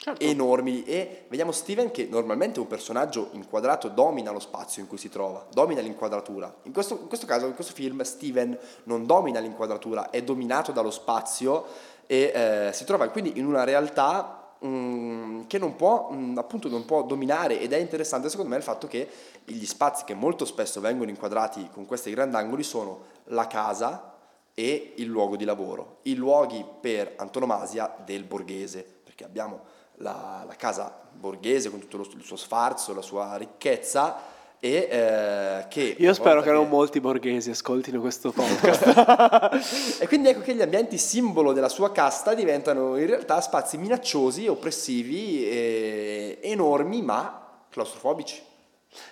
[0.00, 0.22] Certo.
[0.22, 5.08] enormi e vediamo Steven che normalmente un personaggio inquadrato domina lo spazio in cui si
[5.08, 6.54] trova, domina l'inquadratura.
[6.62, 10.92] In questo, in questo caso, in questo film, Steven non domina l'inquadratura, è dominato dallo
[10.92, 11.64] spazio
[12.06, 16.84] e eh, si trova quindi in una realtà mm, che non può, mm, appunto, non
[16.84, 19.08] può dominare ed è interessante secondo me il fatto che
[19.44, 24.14] gli spazi che molto spesso vengono inquadrati con questi grandangoli sono la casa
[24.54, 29.60] e il luogo di lavoro, i luoghi per antonomasia del borghese, perché abbiamo
[29.98, 35.66] la, la casa borghese con tutto lo- il suo sfarzo, la sua ricchezza e eh,
[35.68, 35.94] che...
[35.98, 40.00] Io spero volta che non molti borghesi ascoltino questo podcast.
[40.02, 44.48] e quindi ecco che gli ambienti simbolo della sua casta diventano in realtà spazi minacciosi,
[44.48, 48.42] oppressivi, e enormi ma claustrofobici.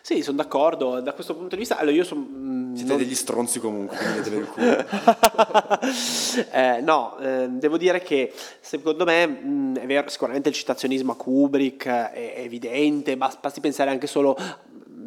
[0.00, 1.00] sì, sono d'accordo.
[1.00, 2.74] Da questo punto di vista, allora io sono.
[2.74, 3.96] Siete degli stronzi comunque.
[6.50, 11.16] Eh, no, eh, devo dire che secondo me mh, è vero, sicuramente il citazionismo a
[11.16, 14.36] Kubrick è, evidente, bas- basti pensare anche solo,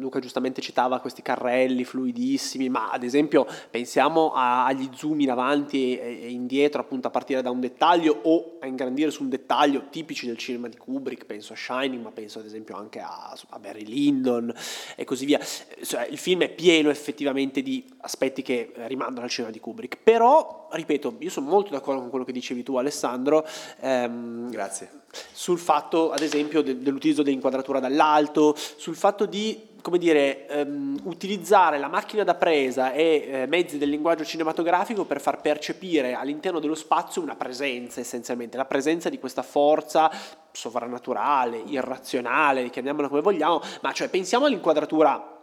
[0.00, 5.96] Luca giustamente citava questi carrelli fluidissimi, ma ad esempio pensiamo a- agli zoom in avanti
[5.98, 9.84] e, e indietro appunto a partire da un dettaglio o a ingrandire su un dettaglio
[9.90, 13.58] tipici del cinema di Kubrick, penso a Shining, ma penso ad esempio anche a, a
[13.58, 14.52] Barry Lyndon
[14.96, 15.38] e così via.
[15.82, 20.68] Cioè, il film è pieno effettivamente di aspetti che rimandano al cinema di Kubrick, però,
[20.72, 23.46] ripeto, io sono molto d'accordo con quello che dicevi tu Alessandro,
[23.80, 24.90] ehm, Grazie.
[25.32, 31.78] sul fatto, ad esempio, de- dell'utilizzo dell'inquadratura dall'alto, sul fatto di, come dire, ehm, utilizzare
[31.78, 36.74] la macchina da presa e eh, mezzi del linguaggio cinematografico per far percepire all'interno dello
[36.74, 40.10] spazio una presenza, essenzialmente, la presenza di questa forza
[40.52, 45.39] sovrannaturale, irrazionale, chiamiamola come vogliamo, ma cioè pensiamo all'inquadratura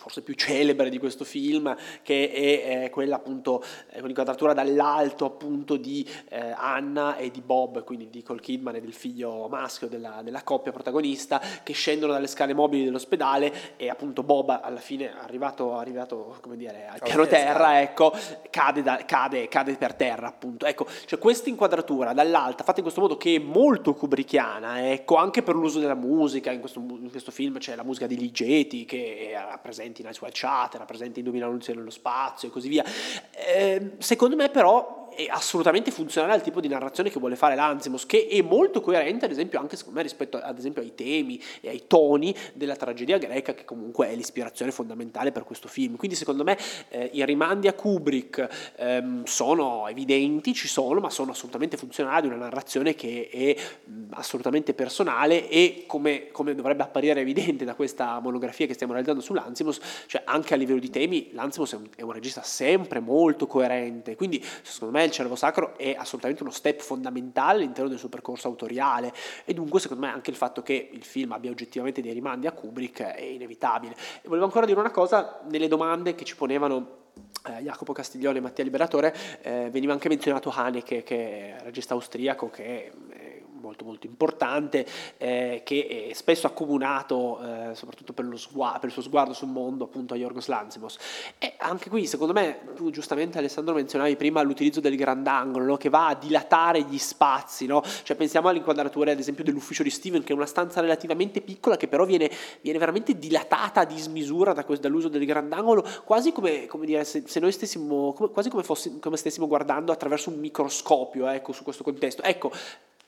[0.00, 5.26] forse più celebre di questo film, che è eh, quella appunto eh, con l'inquadratura dall'alto
[5.26, 9.88] appunto di eh, Anna e di Bob, quindi di Cole Kidman e del figlio maschio
[9.88, 15.12] della, della coppia protagonista, che scendono dalle scale mobili dell'ospedale e appunto Bob alla fine
[15.14, 18.14] arrivato, arrivato come dire, al piano terra, ecco,
[18.48, 20.64] cade, da- cade- cade per terra appunto.
[20.64, 25.42] Ecco, cioè questa inquadratura dall'alta fatta in questo modo che è molto kubrickiana, ecco, anche
[25.42, 29.28] per l'uso della musica, in questo, in questo film c'è la musica di Ligeti che
[29.30, 29.58] era
[29.90, 32.84] presente in Ice White Chat, era presente in 2000 Annunzi nello spazio e così via.
[33.32, 38.06] Eh, secondo me però è assolutamente funzionale al tipo di narrazione che vuole fare Lanzimos,
[38.06, 41.68] che è molto coerente, ad esempio, anche secondo me rispetto ad esempio ai temi e
[41.68, 45.96] ai toni della tragedia greca, che comunque è l'ispirazione fondamentale per questo film.
[45.96, 46.56] Quindi secondo me
[46.88, 52.36] eh, i rimandi a Kubrick ehm, sono evidenti, ci sono, ma sono assolutamente funzionali, una
[52.36, 58.66] narrazione che è mh, assolutamente personale e come, come, dovrebbe apparire evidente da questa monografia
[58.66, 62.02] che stiamo realizzando su Lanzimos, cioè anche a livello di temi, Lanzimos è un, è
[62.02, 66.80] un regista sempre molto coerente, quindi secondo me il Cervo Sacro è assolutamente uno step
[66.80, 69.12] fondamentale all'interno del suo percorso autoriale
[69.44, 72.52] e dunque secondo me anche il fatto che il film abbia oggettivamente dei rimandi a
[72.52, 73.94] Kubrick è inevitabile.
[74.22, 76.98] E volevo ancora dire una cosa, nelle domande che ci ponevano
[77.46, 82.50] eh, Jacopo Castiglione e Mattia Liberatore eh, veniva anche menzionato Haneke che è regista austriaco
[82.50, 83.29] che eh,
[83.60, 84.86] molto molto importante
[85.18, 89.84] eh, che è spesso accomunato eh, soprattutto per, sguardo, per, il suo sguardo sul mondo
[89.84, 90.98] appunto a Yorgos Lanzimos
[91.38, 95.76] e anche qui secondo me tu giustamente Alessandro menzionavi prima l'utilizzo del grandangolo no?
[95.76, 97.82] che va a dilatare gli spazi no?
[98.02, 101.88] cioè pensiamo all'inquadratura ad esempio dell'ufficio di Steven che è una stanza relativamente piccola che
[101.88, 102.30] però viene,
[102.60, 107.24] viene veramente dilatata a dismisura da questo, dall'uso del grandangolo quasi come, come dire se,
[107.26, 111.62] se, noi stessimo come, quasi come, fossi, come stessimo guardando attraverso un microscopio ecco su
[111.62, 112.50] questo contesto ecco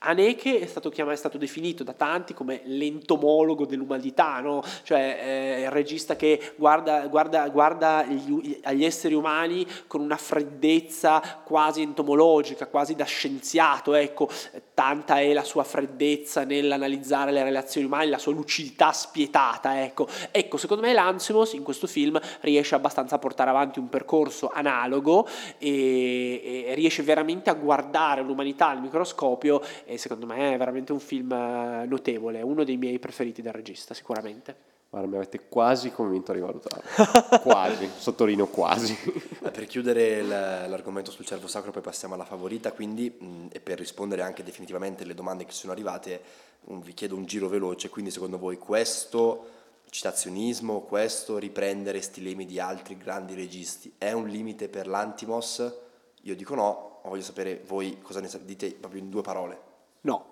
[0.03, 4.61] Haneke è stato, chiamato, è stato definito da tanti come l'entomologo dell'umanità, no?
[4.83, 11.21] cioè eh, il regista che guarda, guarda, guarda gli, agli esseri umani con una freddezza
[11.43, 14.29] quasi entomologica, quasi da scienziato, ecco,
[14.73, 20.07] tanta è la sua freddezza nell'analizzare le relazioni umane, la sua lucidità spietata, ecco.
[20.31, 25.27] ecco secondo me Lanzimos in questo film riesce abbastanza a portare avanti un percorso analogo
[25.57, 29.61] e, e riesce veramente a guardare l'umanità al microscopio
[29.93, 33.93] e secondo me è veramente un film eh, notevole, uno dei miei preferiti del regista
[33.93, 34.71] sicuramente.
[34.89, 37.39] Guarda, mi avete quasi convinto a rivalutarlo.
[37.41, 38.95] quasi, sottolineo quasi.
[39.39, 44.21] per chiudere l'argomento sul cervo sacro, poi passiamo alla favorita, quindi, mh, e per rispondere
[44.21, 46.21] anche definitivamente alle domande che sono arrivate,
[46.65, 49.47] mh, vi chiedo un giro veloce, quindi secondo voi questo
[49.89, 55.73] citazionismo, questo riprendere stilemi di altri grandi registi, è un limite per l'Antimos?
[56.21, 59.72] Io dico no, ma voglio sapere voi cosa ne dite proprio in due parole.
[60.03, 60.31] No.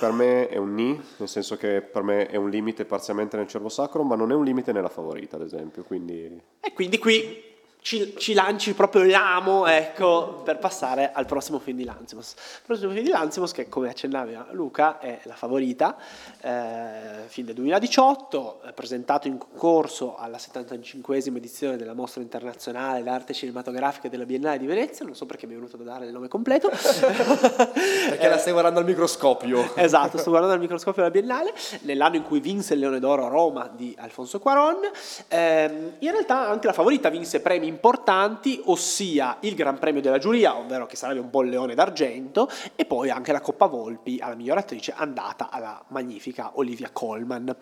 [0.00, 3.46] Per me è un ni, nel senso che per me è un limite parzialmente nel
[3.46, 5.82] cervo sacro, ma non è un limite nella favorita, ad esempio.
[5.82, 6.40] Quindi...
[6.60, 7.49] E quindi qui
[7.82, 12.32] ci, ci, lanci proprio l'amo ecco, per passare al prossimo film di Lanzimos.
[12.32, 15.96] Il prossimo film di Lanzimos, che come accennavi a Luca, è La Favorita,
[16.42, 23.32] eh, film del 2018, eh, presentato in concorso alla 75esima edizione della Mostra Internazionale d'Arte
[23.32, 26.28] Cinematografica della Biennale di Venezia, non so perché mi è venuto da dare il nome
[26.28, 26.68] completo.
[26.68, 29.72] perché la stai guardando al microscopio.
[29.76, 33.28] esatto, sto guardando al microscopio della Biennale, nell'anno in cui vinse il Leone d'Oro a
[33.28, 34.80] Roma di Alfonso Cuaron.
[35.28, 40.56] Eh, in realtà anche La Favorita vinse premi importanti, ossia il Gran Premio della giuria,
[40.56, 44.34] ovvero che sarebbe un po' il leone d'argento, e poi anche la Coppa Volpi alla
[44.34, 47.54] miglior attrice andata alla magnifica Olivia Colman.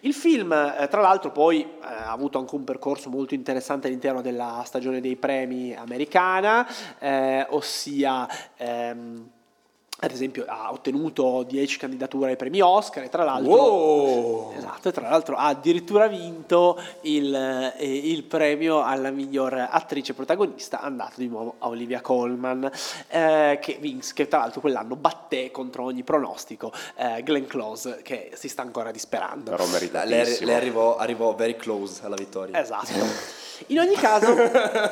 [0.00, 4.20] Il film, eh, tra l'altro, poi eh, ha avuto anche un percorso molto interessante all'interno
[4.20, 6.66] della stagione dei premi americana,
[6.98, 8.28] eh, ossia...
[8.56, 9.30] Ehm,
[10.00, 14.52] ad esempio ha ottenuto 10 candidature ai premi Oscar e tra l'altro, wow.
[14.56, 20.80] esatto, e tra l'altro ha addirittura vinto il, eh, il, premio alla miglior attrice protagonista
[20.80, 22.70] andato di nuovo a Olivia Colman
[23.08, 28.32] eh, che, Vince, che tra l'altro quell'anno batté contro ogni pronostico eh, Glenn Close che
[28.34, 29.52] si sta ancora disperando.
[29.52, 32.60] Però lei, lei arrivò, arrivò very close alla vittoria.
[32.60, 33.42] Esatto.
[33.68, 34.34] In ogni caso,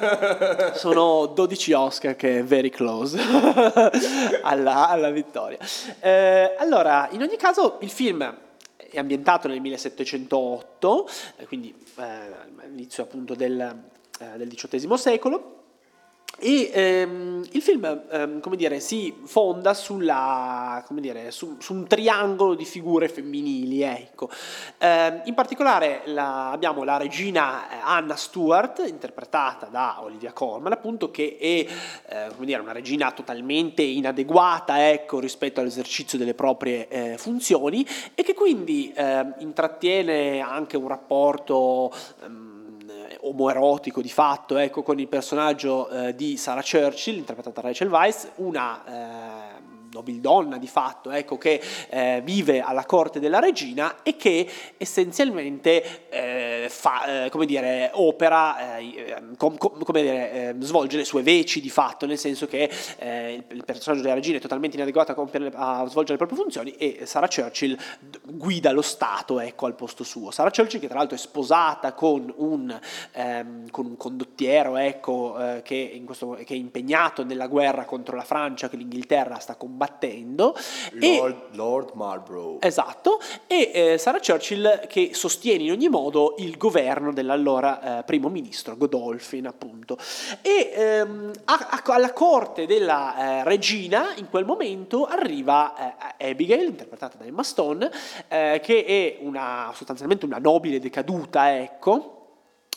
[0.78, 3.18] sono 12 Oscar che è very close
[4.42, 5.58] alla, alla vittoria.
[6.00, 8.38] Eh, allora, in ogni caso, il film
[8.76, 12.02] è ambientato nel 1708, eh, quindi eh,
[12.62, 13.60] all'inizio appunto del,
[14.20, 15.61] eh, del XVIII secolo
[16.38, 21.86] e ehm, il film, ehm, come dire, si fonda sulla, come dire, su, su, un
[21.86, 24.28] triangolo di figure femminili, ecco.
[24.78, 31.10] Eh, in particolare la, abbiamo la regina eh, Anna Stewart, interpretata da Olivia Colman, appunto,
[31.10, 37.18] che è, eh, come dire, una regina totalmente inadeguata, ecco, rispetto all'esercizio delle proprie eh,
[37.18, 41.92] funzioni e che quindi ehm, intrattiene anche un rapporto
[42.24, 42.51] ehm,
[43.22, 48.28] omoerotico di fatto ecco, con il personaggio eh, di Sarah Churchill, interpretata da Rachel Weisz,
[48.36, 49.61] una eh,
[49.92, 56.66] nobildonna di fatto, ecco, che eh, vive alla corte della regina e che essenzialmente eh,
[56.68, 61.60] fa, eh, come dire, opera, eh, com, com, come dire, eh, svolge le sue veci
[61.60, 65.14] di fatto, nel senso che eh, il, il, personaggio della regina è totalmente inadeguato a,
[65.14, 67.76] compiere, a, svolgere le proprie funzioni e Sarah Churchill
[68.24, 70.30] guida lo Stato ecco, al posto suo.
[70.30, 72.78] Sarah Churchill che tra l'altro è sposata con un,
[73.12, 78.24] ehm, con un condottiero ecco, eh, che, questo, che, è impegnato nella guerra contro la
[78.24, 79.81] Francia che l'Inghilterra sta combattendo.
[80.92, 82.64] Lord, e, Lord Marlborough.
[82.64, 88.28] Esatto, e eh, Sarah Churchill che sostiene in ogni modo il governo dell'allora eh, primo
[88.28, 89.96] ministro Godolphin appunto.
[90.40, 96.68] E ehm, a, a, alla corte della eh, regina in quel momento arriva eh, Abigail,
[96.68, 97.90] interpretata da Emma Stone,
[98.28, 102.21] eh, che è una, sostanzialmente una nobile decaduta, ecco,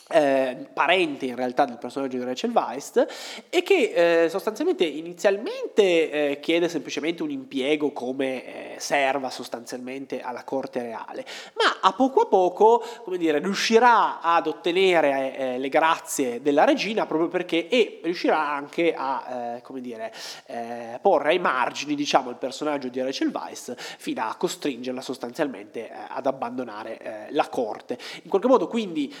[0.08, 3.04] eh, parente in realtà del personaggio di Rachel Weisz
[3.50, 10.44] e che eh, sostanzialmente inizialmente eh, chiede semplicemente un impiego come eh, serva sostanzialmente alla
[10.44, 11.24] corte reale.
[11.54, 17.04] Ma a poco a poco come dire, riuscirà ad ottenere eh, le grazie della regina
[17.06, 20.12] proprio perché e riuscirà anche a eh, come dire,
[21.00, 27.28] porre ai margini diciamo il personaggio di Rachel Weisz fino a costringerla sostanzialmente ad abbandonare
[27.30, 27.98] la corte.
[28.22, 29.12] In qualche modo quindi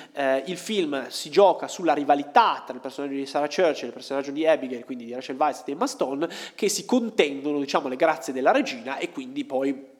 [0.44, 3.92] il film film si gioca sulla rivalità tra il personaggio di Sarah Churchill e il
[3.92, 7.96] personaggio di Abigail, quindi di Rachel Weisz e Emma Stone, che si contendono diciamo, le
[7.96, 9.94] grazie della regina e quindi poi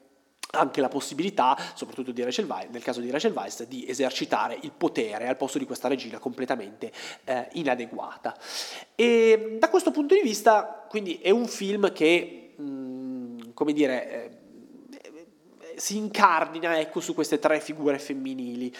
[0.51, 2.11] anche la possibilità, soprattutto
[2.47, 6.19] Weisz, nel caso di Rachel Weisz, di esercitare il potere al posto di questa regina
[6.19, 6.91] completamente
[7.25, 8.37] eh, inadeguata.
[8.95, 14.11] E da questo punto di vista, quindi è un film che, mh, mm, come dire,
[14.11, 14.37] eh,
[15.75, 18.73] si incardina ecco, su queste tre figure femminili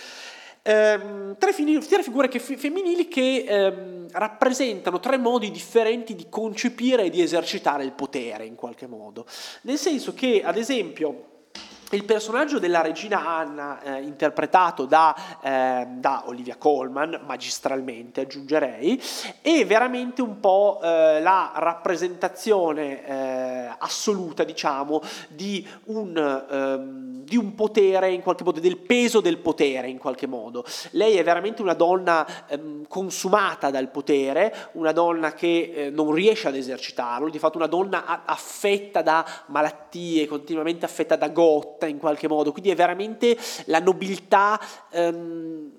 [0.68, 7.10] ehm, tre, tre, figure che, femminili che ehm, rappresentano tre modi differenti di concepire e
[7.10, 9.26] di esercitare il potere in qualche modo.
[9.62, 11.37] Nel senso che, ad esempio,
[11.92, 19.02] il personaggio della regina Anna, eh, interpretato da, eh, da, Olivia Colman, magistralmente aggiungerei,
[19.42, 26.18] è veramente un po' eh, la rappresentazione eh, assoluta, diciamo, di un,
[26.50, 30.66] ehm, di un, potere, in qualche modo, del peso del potere, in qualche modo.
[30.92, 36.50] Lei è veramente una donna ehm, consumata dal potere, una donna che eh, non riesce
[36.50, 42.00] ad esercitarlo, di fatto una donna affetta da malattie, continuamente affetta da gotte, corrotta in
[42.00, 44.60] qualche modo, quindi è veramente la nobiltà
[44.90, 45.72] ehm,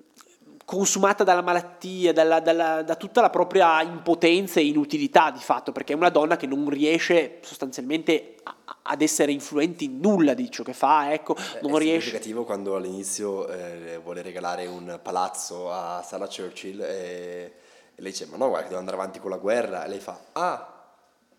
[0.63, 5.93] consumata dalla malattia, dalla, dalla, da tutta la propria impotenza e inutilità di fatto, perché
[5.93, 10.63] è una donna che non riesce sostanzialmente a, ad essere influente in nulla di ciò
[10.63, 12.09] che fa, ecco, non è riesce...
[12.09, 17.53] significativo quando all'inizio eh, vuole regalare un palazzo a Sarah Churchill e,
[17.95, 19.85] e lei dice ma no guarda devo andare avanti con la guerra.
[19.85, 20.73] E lei fa ah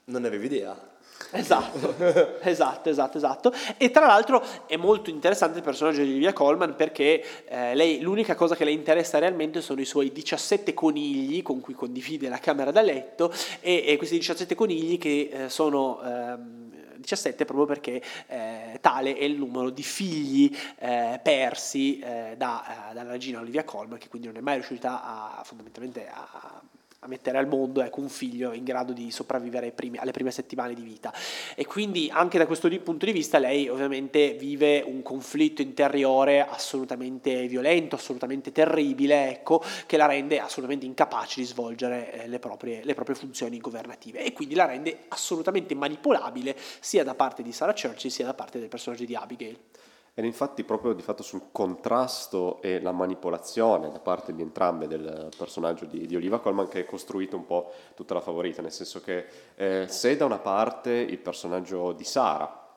[0.06, 0.89] non ne avevi idea
[1.32, 1.94] Esatto,
[2.42, 3.52] esatto, esatto, esatto.
[3.76, 8.34] E tra l'altro è molto interessante il personaggio di Olivia Colman perché eh, lei, l'unica
[8.34, 12.70] cosa che le interessa realmente sono i suoi 17 conigli con cui condivide la camera
[12.70, 16.00] da letto e, e questi 17 conigli che eh, sono...
[16.02, 16.58] Ehm,
[17.00, 22.94] 17 proprio perché eh, tale è il numero di figli eh, persi eh, da, eh,
[22.94, 26.60] dalla regina Olivia Colman che quindi non è mai riuscita a, fondamentalmente a
[27.02, 30.74] a mettere al mondo ecco, un figlio in grado di sopravvivere primi, alle prime settimane
[30.74, 31.12] di vita.
[31.54, 37.46] E quindi anche da questo punto di vista lei ovviamente vive un conflitto interiore assolutamente
[37.46, 42.92] violento, assolutamente terribile, ecco, che la rende assolutamente incapace di svolgere eh, le, proprie, le
[42.92, 48.10] proprie funzioni governative e quindi la rende assolutamente manipolabile sia da parte di Sarah Churchill
[48.10, 49.58] sia da parte del personaggio di Abigail.
[50.20, 55.30] Ed infatti proprio di fatto sul contrasto e la manipolazione da parte di entrambe del
[55.34, 59.00] personaggio di, di Oliva Colman che è costruito un po' tutta la favorita, nel senso
[59.00, 62.68] che eh, se da una parte il personaggio di Sara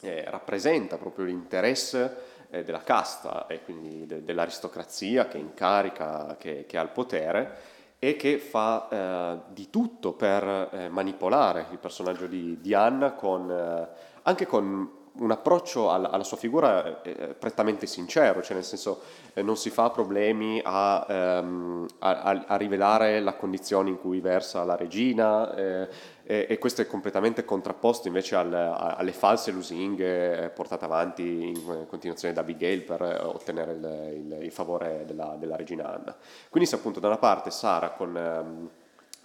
[0.00, 6.76] eh, rappresenta proprio l'interesse eh, della casta e quindi de, dell'aristocrazia che incarica, che, che
[6.76, 7.58] ha il potere,
[8.00, 13.48] e che fa eh, di tutto per eh, manipolare il personaggio di, di Anna con,
[13.48, 13.88] eh,
[14.22, 19.02] anche con un approccio alla, alla sua figura eh, prettamente sincero, cioè nel senso
[19.34, 24.64] eh, non si fa problemi a, ehm, a, a, rivelare la condizione in cui versa
[24.64, 25.88] la regina eh,
[26.22, 31.86] e, e, questo è completamente contrapposto invece al, alle false lusinghe eh, portate avanti in
[31.88, 36.16] continuazione da Abigail per eh, ottenere il, il, il favore della, della, regina Anna.
[36.48, 38.16] Quindi se appunto da una parte Sara con...
[38.16, 38.70] Ehm,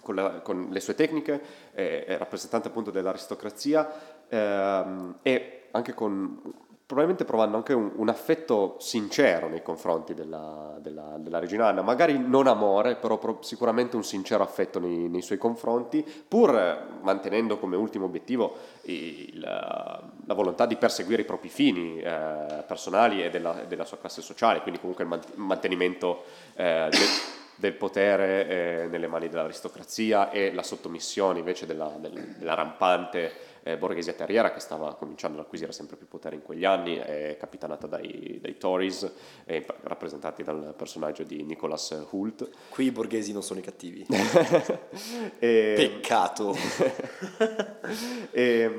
[0.06, 1.40] con, le sue tecniche,
[1.72, 9.48] è rappresentante appunto dell'aristocrazia ehm, e anche con probabilmente provando anche un, un affetto sincero
[9.48, 14.44] nei confronti della, della, della, regina Anna, magari non amore, però pro, sicuramente un sincero
[14.44, 21.22] affetto nei, nei, suoi confronti, pur mantenendo come ultimo obiettivo il, la volontà di perseguire
[21.22, 26.22] i propri fini eh, personali e della, della, sua classe sociale, quindi comunque il mantenimento
[26.54, 27.08] eh, del,
[27.56, 34.12] del, potere eh, nelle mani dell'aristocrazia e la sottomissione invece della, della rampante eh, borghesia
[34.12, 38.38] terriera che stava cominciando ad acquisire sempre più potere in quegli anni, è capitanata dai,
[38.40, 39.12] dai Tories,
[39.44, 42.48] eh, rappresentati dal personaggio di Nicholas Hult.
[42.68, 44.06] Qui i borghesi non sono i cattivi.
[45.40, 45.74] e...
[45.76, 46.54] Peccato.
[48.30, 48.70] e,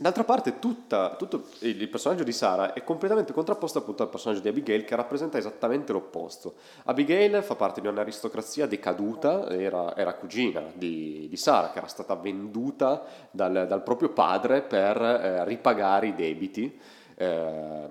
[0.00, 4.46] D'altra parte tutta, tutto il personaggio di Sara è completamente contrapposto appunto al personaggio di
[4.46, 6.54] Abigail che rappresenta esattamente l'opposto.
[6.84, 12.14] Abigail fa parte di un'aristocrazia decaduta, era, era cugina di, di, Sara che era stata
[12.14, 16.78] venduta dal, dal proprio padre per eh, ripagare i debiti
[17.16, 17.88] eh,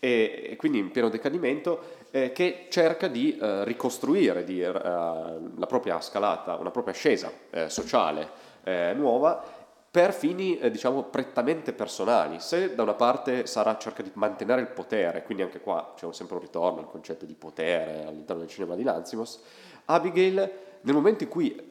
[0.00, 5.66] e, e, quindi in pieno decadimento eh, che cerca di eh, ricostruire di, eh, la
[5.68, 8.48] propria scalata, una propria ascesa eh, sociale
[8.94, 9.59] nuova
[9.90, 12.38] per fini eh, diciamo prettamente personali.
[12.40, 16.36] Se da una parte Sara cerca di mantenere il potere, quindi anche qua c'è sempre
[16.36, 19.40] un ritorno al concetto di potere all'interno del cinema di Lanzimos,
[19.86, 20.50] Abigail
[20.82, 21.68] nel momento in cui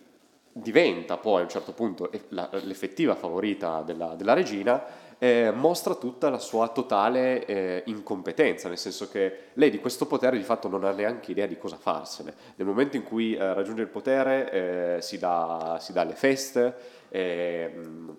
[0.52, 4.84] diventa poi a un certo punto l'effettiva favorita della, della regina,
[5.18, 10.38] eh, mostra tutta la sua totale eh, incompetenza, nel senso che lei di questo potere
[10.38, 12.34] di fatto non ha neanche idea di cosa farsene.
[12.56, 14.52] Nel momento in cui eh, raggiunge il potere
[14.98, 16.76] eh, si dà, si, dà, le feste,
[17.10, 18.18] e, ehm,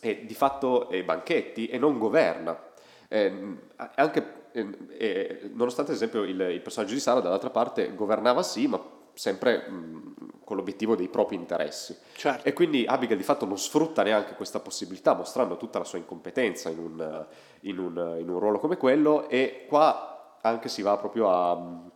[0.00, 2.68] e di fatto e banchetti e non governa.
[3.08, 3.56] E,
[3.96, 8.80] anche, e, nonostante ad esempio il, il, personaggio di Sara dall'altra parte governava sì, ma
[9.14, 10.14] sempre mh,
[10.44, 11.96] con l'obiettivo dei propri interessi.
[12.14, 12.48] Certo.
[12.48, 16.70] E quindi Abigail di fatto non sfrutta neanche questa possibilità, mostrando tutta la sua incompetenza
[16.70, 17.26] in un,
[17.62, 21.90] in un, in un ruolo come quello e qua anche si va proprio a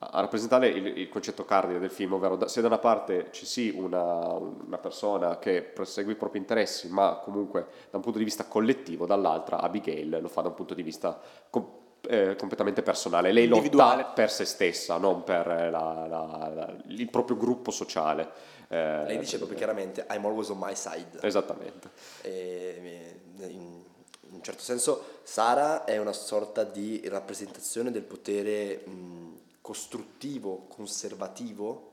[0.00, 3.72] a rappresentare il, il, concetto cardine del film, ovvero se da una parte ci sia
[3.74, 8.44] una, una, persona che persegue i propri interessi, ma comunque da un punto di vista
[8.44, 11.20] collettivo, dall'altra Abigail lo fa da un punto di vista
[11.50, 11.66] com-
[12.02, 13.32] eh, completamente personale.
[13.32, 18.30] Lei lotta per se stessa, non per la, la, la, il proprio gruppo sociale.
[18.68, 21.18] Eh, Lei dice proprio chiaramente I'm always on my side.
[21.22, 21.90] Esattamente.
[22.22, 28.82] E, in, in un certo senso Sara è una sorta di rappresentazione del potere...
[28.86, 29.27] Mh,
[29.68, 31.92] costruttivo, conservativo,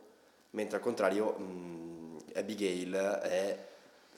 [0.52, 3.68] mentre al contrario mh, Abigail è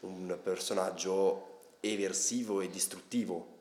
[0.02, 3.56] un personaggio eversivo e distruttivo.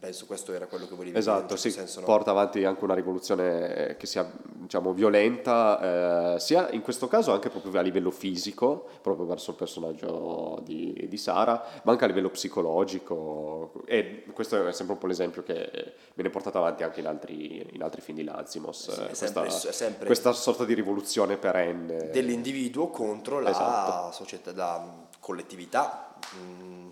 [0.00, 1.18] Penso questo era quello che volevi dire.
[1.18, 2.06] Esatto, sì, senso, no?
[2.06, 7.50] porta avanti anche una rivoluzione che sia diciamo, violenta, eh, sia in questo caso anche
[7.50, 12.30] proprio a livello fisico, proprio verso il personaggio di, di, Sara, ma anche a livello
[12.30, 13.72] psicologico.
[13.84, 17.82] E questo è sempre un po' l'esempio che viene portato avanti anche in altri, in
[17.82, 18.90] altri film di Lazimos.
[18.90, 22.08] Sì, questa, sempre, sempre questa, sorta di rivoluzione perenne.
[22.08, 24.12] Dell'individuo contro la esatto.
[24.12, 26.14] società, la collettività.
[26.36, 26.87] Mm.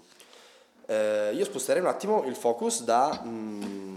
[0.86, 3.22] Eh, io sposterei un attimo il focus da...
[3.24, 3.96] Mm,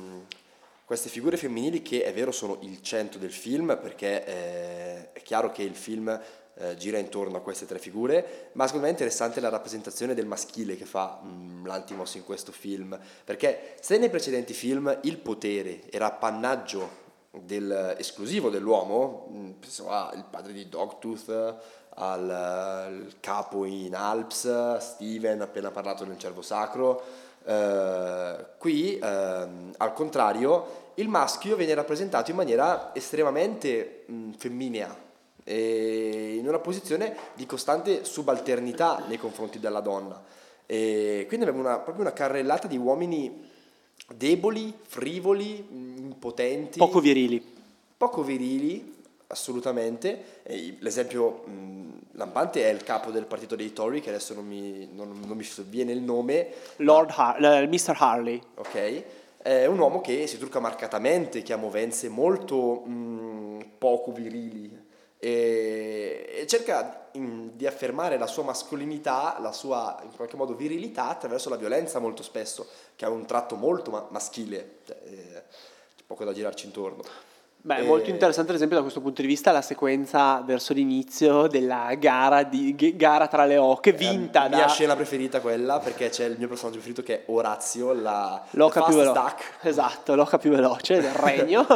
[0.90, 5.52] queste figure femminili che è vero sono il centro del film perché eh, è chiaro
[5.52, 6.20] che il film
[6.56, 10.26] eh, gira intorno a queste tre figure, ma secondo me è interessante la rappresentazione del
[10.26, 15.20] maschile che fa mh, mm, l'Antimos in questo film, perché se nei precedenti film il
[15.20, 21.56] potere era appannaggio del, esclusivo dell'uomo, mh, pensiamo al padre di Dogtooth,
[21.96, 29.94] al, al capo in Alps, Steven appena parlato del cervo sacro, Uh, qui, uh, al
[29.94, 34.96] contrario, il maschio viene rappresentato in maniera estremamente mh, femminea,
[35.46, 40.22] in una posizione di costante subalternità nei confronti della donna.
[40.68, 43.50] E quindi abbiamo una, proprio una carrellata di uomini
[44.14, 46.78] deboli, frivoli, impotenti.
[46.78, 47.44] Poco virili.
[47.98, 48.99] Poco virili,
[49.30, 50.42] assolutamente.
[50.80, 55.20] l'esempio mh, lampante è il capo del partito dei Tory, che adesso non mi, non,
[55.26, 56.54] non mi viene il nome.
[56.78, 57.96] Lord Har- uh, Mr.
[57.98, 58.42] Harley.
[58.56, 59.04] Ok.
[59.42, 64.88] È un uomo che si trucca marcatamente, che ha movenze molto mh, poco virili
[65.22, 71.10] e, e cerca in, di affermare la sua mascolinità, la sua in qualche modo virilità
[71.10, 74.78] attraverso la violenza molto spesso, che è un tratto molto ma- maschile.
[74.86, 75.44] Cioè, eh,
[75.96, 77.04] c'è poco da girarci intorno.
[77.62, 81.48] Beh, è molto interessante ad esempio da questo punto di vista la sequenza verso l'inizio
[81.48, 84.56] della gara, di, gara tra le oche vinta eh, da...
[84.56, 88.84] mia scena preferita quella perché c'è il mio personaggio preferito che è Orazio, la l'oca
[88.84, 89.36] più veloce.
[89.64, 91.68] Esatto, l'oca più veloce del regno.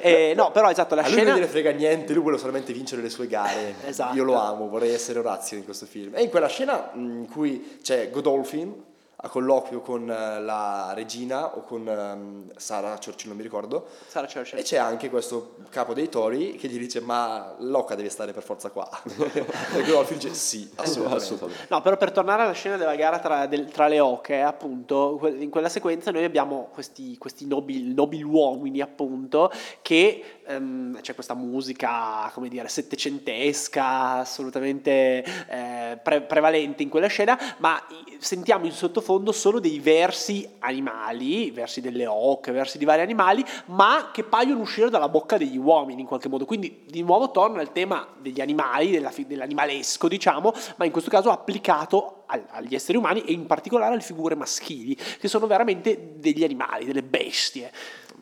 [0.00, 1.20] e, no, però esatto, la A scena...
[1.20, 3.74] lui non gliene frega niente, lui vuole solamente vincere le sue gare.
[3.84, 4.16] esatto.
[4.16, 6.14] Io lo amo, vorrei essere Orazio in questo film.
[6.14, 11.62] E in quella scena in cui c'è Godolphin a colloquio con eh, la regina o
[11.62, 13.86] con um, Sara Churchill, non mi ricordo.
[14.06, 14.58] Sara Churchill.
[14.58, 18.42] E c'è anche questo capo dei tori che gli dice ma l'oca deve stare per
[18.42, 18.86] forza qua.
[19.74, 21.24] e Godolphin dice sì, assolutamente.
[21.24, 21.66] assolutamente.
[21.70, 25.48] No, però per tornare alla scena della gara tra, del, tra le oche, appunto, in
[25.48, 29.50] quella sequenza noi abbiamo questi, questi nobili, nobili uomini, appunto,
[29.80, 37.38] che um, c'è questa musica, come dire, settecentesca, assolutamente eh, pre- prevalente in quella scena,
[37.58, 37.82] ma
[38.18, 44.10] sentiamo in sottofondo solo dei versi animali, versi delle oche, versi di vari animali, ma
[44.12, 46.44] che paiono uscire dalla bocca degli uomini in qualche modo.
[46.44, 51.30] Quindi di nuovo torna al tema degli animali, della, dell'animalesco, diciamo, ma in questo caso
[51.30, 56.84] applicato agli esseri umani e in particolare alle figure maschili, che sono veramente degli animali,
[56.84, 57.70] delle bestie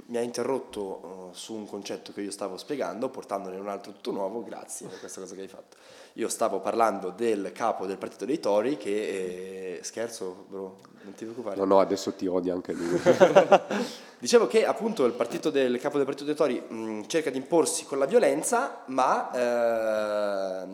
[0.06, 4.10] mi ha interrotto uh, su un concetto che io stavo spiegando, portandone un altro tutto
[4.10, 5.76] nuovo, grazie per questa cosa che hai fatto.
[6.14, 11.24] Io stavo parlando del capo del partito dei Tori che, eh, scherzo bro, non ti
[11.24, 11.56] preoccupare.
[11.56, 13.00] No, no, adesso ti odia anche lui.
[14.18, 17.38] Dicevo che appunto il, partito del, il capo del partito dei Tori mh, cerca di
[17.38, 20.66] imporsi con la violenza, ma eh,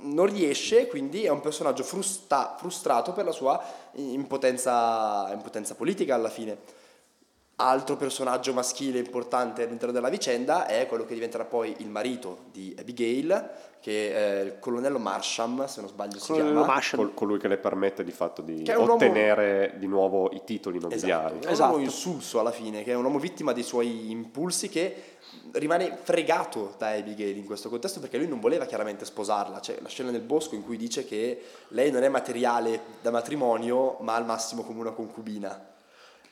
[0.00, 3.62] non riesce, quindi è un personaggio frusta, frustrato per la sua
[3.94, 6.77] impotenza, impotenza politica alla fine
[7.60, 12.72] Altro personaggio maschile importante all'interno della vicenda è quello che diventerà poi il marito di
[12.78, 16.80] Abigail, che è il colonnello Marsham, se non sbaglio si chiama.
[16.94, 19.78] Col, colui che le permette di fatto di ottenere uomo...
[19.80, 21.38] di nuovo i titoli nobiliari.
[21.38, 24.68] Esatto, è un uomo insulso alla fine, che è un uomo vittima dei suoi impulsi
[24.68, 25.16] che
[25.54, 29.58] rimane fregato da Abigail in questo contesto perché lui non voleva chiaramente sposarla.
[29.58, 33.96] C'è la scena nel bosco in cui dice che lei non è materiale da matrimonio,
[33.98, 35.74] ma al massimo come una concubina.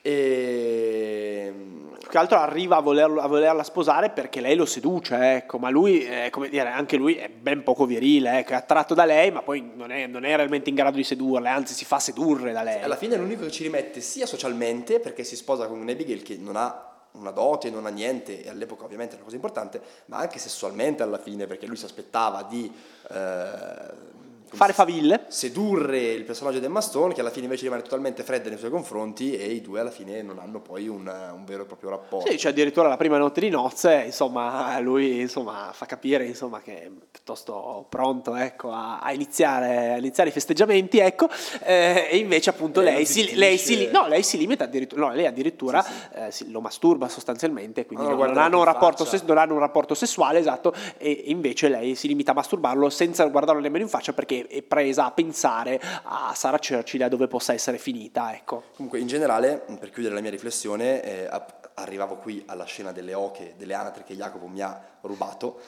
[0.07, 1.53] E...
[1.99, 5.69] Più che altro arriva a, volerlo, a, volerla sposare perché lei lo seduce, ecco, ma
[5.69, 9.29] lui, eh, come dire, anche lui è ben poco virile, ecco, è attratto da lei,
[9.31, 12.53] ma poi non è, non è, realmente in grado di sedurla, anzi si fa sedurre
[12.53, 12.81] da lei.
[12.81, 16.21] Alla fine è l'unico che ci rimette sia socialmente, perché si sposa con un Abigail
[16.21, 19.81] che non ha una dote, non ha niente, e all'epoca ovviamente è una cosa importante,
[20.05, 22.71] ma anche sessualmente alla fine, perché lui si aspettava di...
[23.11, 24.15] Eh,
[24.55, 25.25] fare faville.
[25.27, 28.71] Sedurre il personaggio di Emma Stone, che alla fine invece rimane totalmente fredda nei suoi
[28.71, 32.29] confronti, e i due alla fine non hanno poi un, un vero e proprio rapporto.
[32.29, 36.83] Sì, cioè addirittura la prima notte di nozze, insomma, lui insomma, fa capire insomma, che
[36.83, 41.29] è piuttosto pronto ecco, a, a, iniziare, a, iniziare, i festeggiamenti, ecco,
[41.63, 45.13] eh, e invece appunto lei, lei, si, lei, si, no, lei si limita addirittura, no,
[45.13, 46.19] lei addirittura sì, sì.
[46.19, 50.39] Eh, si, lo masturba sostanzialmente, quindi no, non, hanno rapporto, non hanno un rapporto sessuale,
[50.39, 54.61] esatto, e invece lei si limita a masturbarlo senza guardarlo nemmeno in faccia perché è
[54.61, 58.33] presa a pensare a Sarah Churchill a dove possa essere finita.
[58.33, 58.63] Ecco.
[58.75, 61.29] Comunque, in generale, per chiudere la mia riflessione, eh,
[61.75, 65.59] arrivavo qui alla scena delle oche, delle anatre che Jacopo mi ha rubato.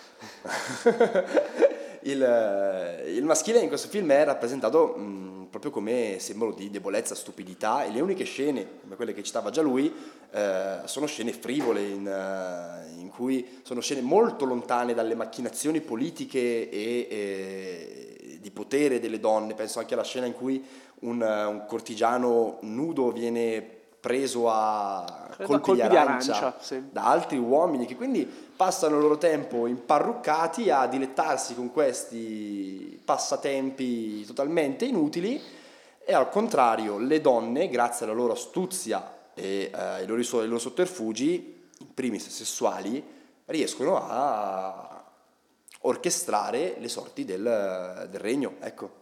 [2.02, 7.16] il, eh, il, maschile in questo film è rappresentato mh, proprio come simbolo di debolezza,
[7.16, 9.94] stupidità e le uniche scene, come quelle che citava già lui,
[10.32, 16.70] eh, sono scene frivole in, uh, in, cui sono scene molto lontane dalle macchinazioni politiche
[16.70, 18.09] e, e
[18.40, 19.54] di potere delle donne.
[19.54, 20.64] Penso anche alla scena in cui
[21.02, 26.84] un, un cortigiano nudo viene preso a colpi, colpi, di arancia, di arancia sì.
[26.90, 34.26] da altri uomini che quindi passano il loro tempo imparruccati a dilettarsi con questi passatempi
[34.26, 35.42] totalmente inutili
[36.10, 40.60] e al contrario le donne, grazie alla loro astuzia e eh, ai, loro, ai loro
[40.60, 43.04] sotterfugi, in primis sessuali,
[43.46, 44.99] riescono a
[45.82, 48.56] orchestrare le sorti del, del regno.
[48.60, 49.00] Ecco.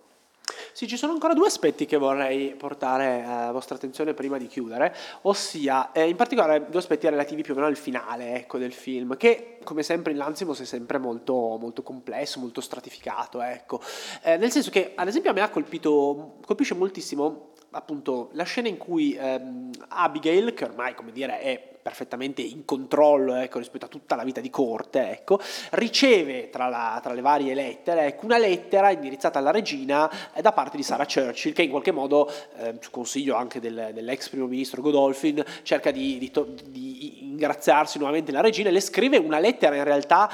[0.72, 4.96] Sì, ci sono ancora due aspetti che vorrei portare alla vostra attenzione prima di chiudere,
[5.24, 9.18] ossia eh, in particolare due aspetti relativi più o meno al finale ecco, del film,
[9.18, 13.42] che come sempre in Lanzimos è sempre molto, molto complesso, molto stratificato.
[13.42, 13.82] Ecco.
[14.22, 18.68] Eh, nel senso che ad esempio a me ha colpito, colpisce moltissimo appunto la scena
[18.68, 23.88] in cui ehm, Abigail, che ormai come dire è perfettamente in controllo ecco, rispetto a
[23.88, 25.40] tutta la vita di corte, ecco,
[25.72, 30.52] riceve tra, la, tra, le varie lettere ecco, una lettera indirizzata alla regina eh, da
[30.52, 34.48] parte di Sarah Churchill, che in qualche modo, eh, su consiglio anche del, dell'ex primo
[34.48, 36.32] ministro Godolphin, cerca di, di,
[36.66, 40.30] di ingraziarsi nuovamente la regina e le scrive una lettera in realtà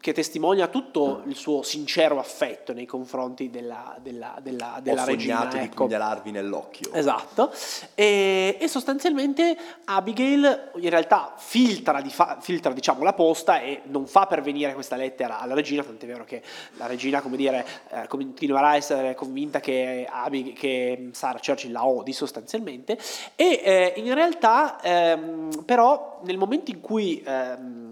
[0.00, 5.44] che testimonia tutto il suo sincero affetto nei confronti della, della, della, della Ho regina.
[5.44, 5.84] Ho di ecco.
[5.84, 6.90] pugnalarvi nell'occhio.
[6.94, 7.52] Esatto.
[7.94, 12.02] E, e, sostanzialmente Abigail in realtà filtra,
[12.40, 16.42] filtra diciamo, la posta e non fa pervenire questa lettera alla regina, tant'è vero che
[16.78, 21.86] la regina, come dire, eh, continuerà a essere convinta che, Abig- che Sarah Churchill la
[21.86, 22.98] odi sostanzialmente.
[23.36, 27.22] E eh, in realtà, ehm, però, nel momento in cui...
[27.26, 27.88] Ehm,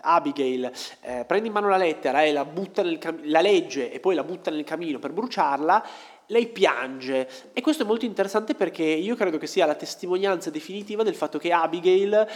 [0.00, 0.70] Abigail
[1.00, 2.46] eh, prende in mano la lettera e la,
[2.98, 5.84] cam- la legge e poi la butta nel camino per bruciarla,
[6.26, 7.28] lei piange.
[7.52, 11.38] E questo è molto interessante perché io credo che sia la testimonianza definitiva del fatto
[11.38, 12.26] che Abigail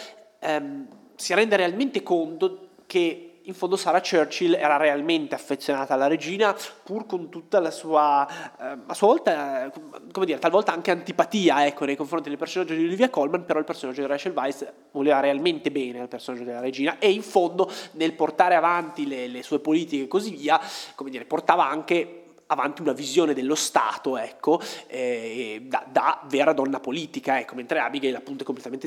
[0.40, 6.55] ehm, si rende realmente conto che in fondo Sarah Churchill era realmente affezionata alla regina,
[6.82, 9.73] pur con tutta la sua, eh, a sua volta, eh,
[10.12, 13.64] come dire, talvolta anche antipatia ecco, nei confronti del personaggio di Olivia Colman, però il
[13.64, 18.12] personaggio di Rachel Weisz voleva realmente bene al personaggio della regina e in fondo nel
[18.12, 20.60] portare avanti le, le sue politiche e così via,
[20.94, 22.22] come dire, portava anche
[22.53, 28.15] avanti una visione dello Stato, ecco, eh, da, da, vera donna politica, ecco, mentre Abigail
[28.15, 28.87] appunto è completamente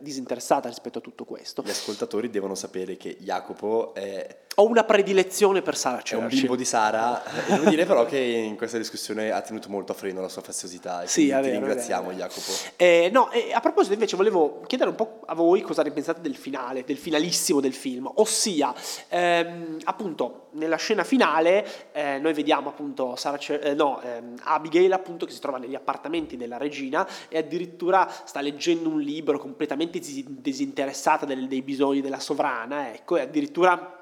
[0.00, 1.62] disinteressata rispetto a tutto questo.
[1.64, 4.44] Gli ascoltatori devono sapere che Jacopo è...
[4.58, 6.18] Ho una predilezione per Sara Churchill.
[6.18, 9.92] È un bimbo di Sara, devo dire però che in questa discussione ha tenuto molto
[9.92, 12.18] a freno la sua faziosità e sì, ti vero, ringraziamo vero.
[12.18, 12.52] Jacopo.
[12.76, 16.22] Eh, no, eh, a proposito invece volevo chiedere un po' a voi cosa ne pensate
[16.22, 18.74] del finale, del finalissimo del film, ossia
[19.08, 25.26] ehm, appunto nella scena finale eh, noi vediamo appunto Sarah, eh, no, ehm, Abigail appunto
[25.26, 31.26] che si trova negli appartamenti della regina e addirittura sta leggendo un libro completamente disinteressata
[31.26, 33.95] del, dei bisogni della sovrana, ecco, e addirittura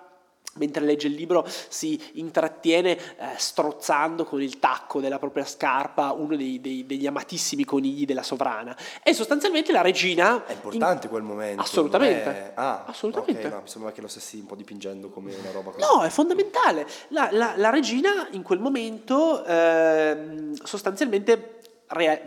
[0.56, 3.00] mentre legge il libro si intrattiene eh,
[3.36, 8.76] strozzando con il tacco della propria scarpa uno dei, dei, degli amatissimi conigli della sovrana.
[9.02, 11.12] E sostanzialmente la regina è importante in...
[11.12, 12.30] quel momento assolutamente.
[12.30, 12.52] è...
[12.54, 13.40] ah, assolutamente.
[13.40, 15.84] okay, no, mi sembra che lo stessi un po' dipingendo come una roba così.
[15.84, 16.86] no è fondamentale.
[17.08, 22.20] La, la, la regina in quel momento eh, sostanzialmente rea-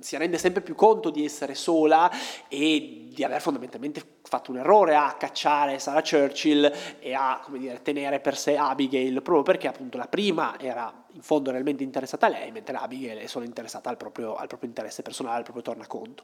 [0.00, 2.10] si rende sempre più conto di essere sola
[2.48, 8.20] e di aver fondamentalmente fatto un errore a cacciare Sarah Churchill e a dire, tenere
[8.20, 12.52] per sé Abigail, proprio perché appunto la prima era in fondo realmente interessata a lei,
[12.52, 16.22] mentre Abigail è solo interessata al proprio, al proprio interesse personale, al proprio tornaconto.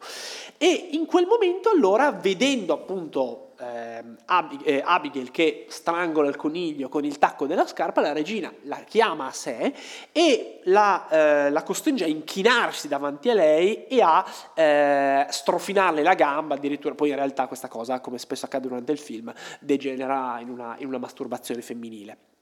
[0.57, 4.16] E in quel momento allora, vedendo appunto ehm,
[4.62, 9.27] eh, Abigail che strangola il coniglio con il tacco della scarpa, la regina la chiama
[9.27, 9.73] a sé
[10.12, 16.15] e la, eh, la costringe a inchinarsi davanti a lei e a eh, strofinarle la
[16.15, 20.51] gamba, addirittura poi in realtà questa cosa, come spesso accade durante il film, degenera in
[20.51, 22.32] una, in una masturbazione femminile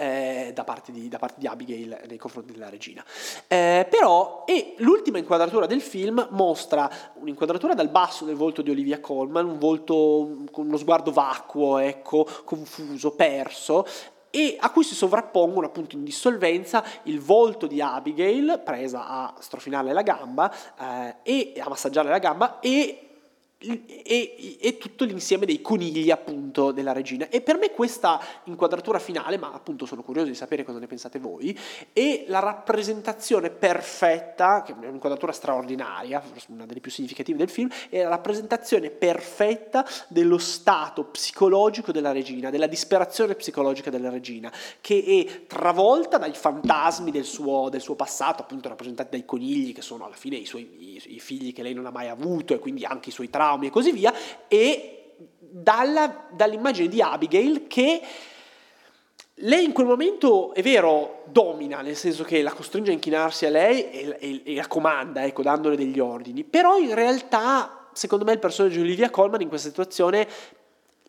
[0.00, 3.04] eh, da, parte di, da, parte di, Abigail nei confronti della regina.
[3.46, 9.00] Eh, però, e l'ultima inquadratura del film mostra un'inquadratura dal basso del volto di Olivia
[9.00, 13.86] Colman, un volto con uno sguardo vacuo, ecco, confuso, perso,
[14.30, 19.92] e a cui si sovrappongono appunto in dissolvenza il volto di Abigail presa a strofinarle
[19.92, 23.09] la gamba eh, e a massaggiarle la gamba e
[23.62, 27.28] e, e, tutto l'insieme dei conigli appunto della regina.
[27.28, 31.18] E per me questa inquadratura finale ma appunto sono curioso di sapere cosa ne pensate
[31.18, 31.58] voi
[31.92, 38.02] è la rappresentazione perfetta che è un'inquadratura straordinaria una delle più significative del film è
[38.02, 44.50] la rappresentazione perfetta dello stato psicologico della regina della disperazione psicologica della regina
[44.80, 49.82] che è travolta dai fantasmi del suo, del suo passato appunto rappresentati dai conigli che
[49.82, 52.58] sono alla fine i suoi i, i figli che lei non ha mai avuto e
[52.58, 54.12] quindi anche i suoi traumi traumi e così via,
[54.46, 58.00] e dalla, dall'immagine di Abigail che
[59.42, 63.50] lei in quel momento, è vero, domina, nel senso che la costringe a inchinarsi a
[63.50, 68.32] lei e, e, e la comanda, ecco, dandole degli ordini, però in realtà, secondo me,
[68.32, 70.28] il personaggio di Olivia Colman in questa situazione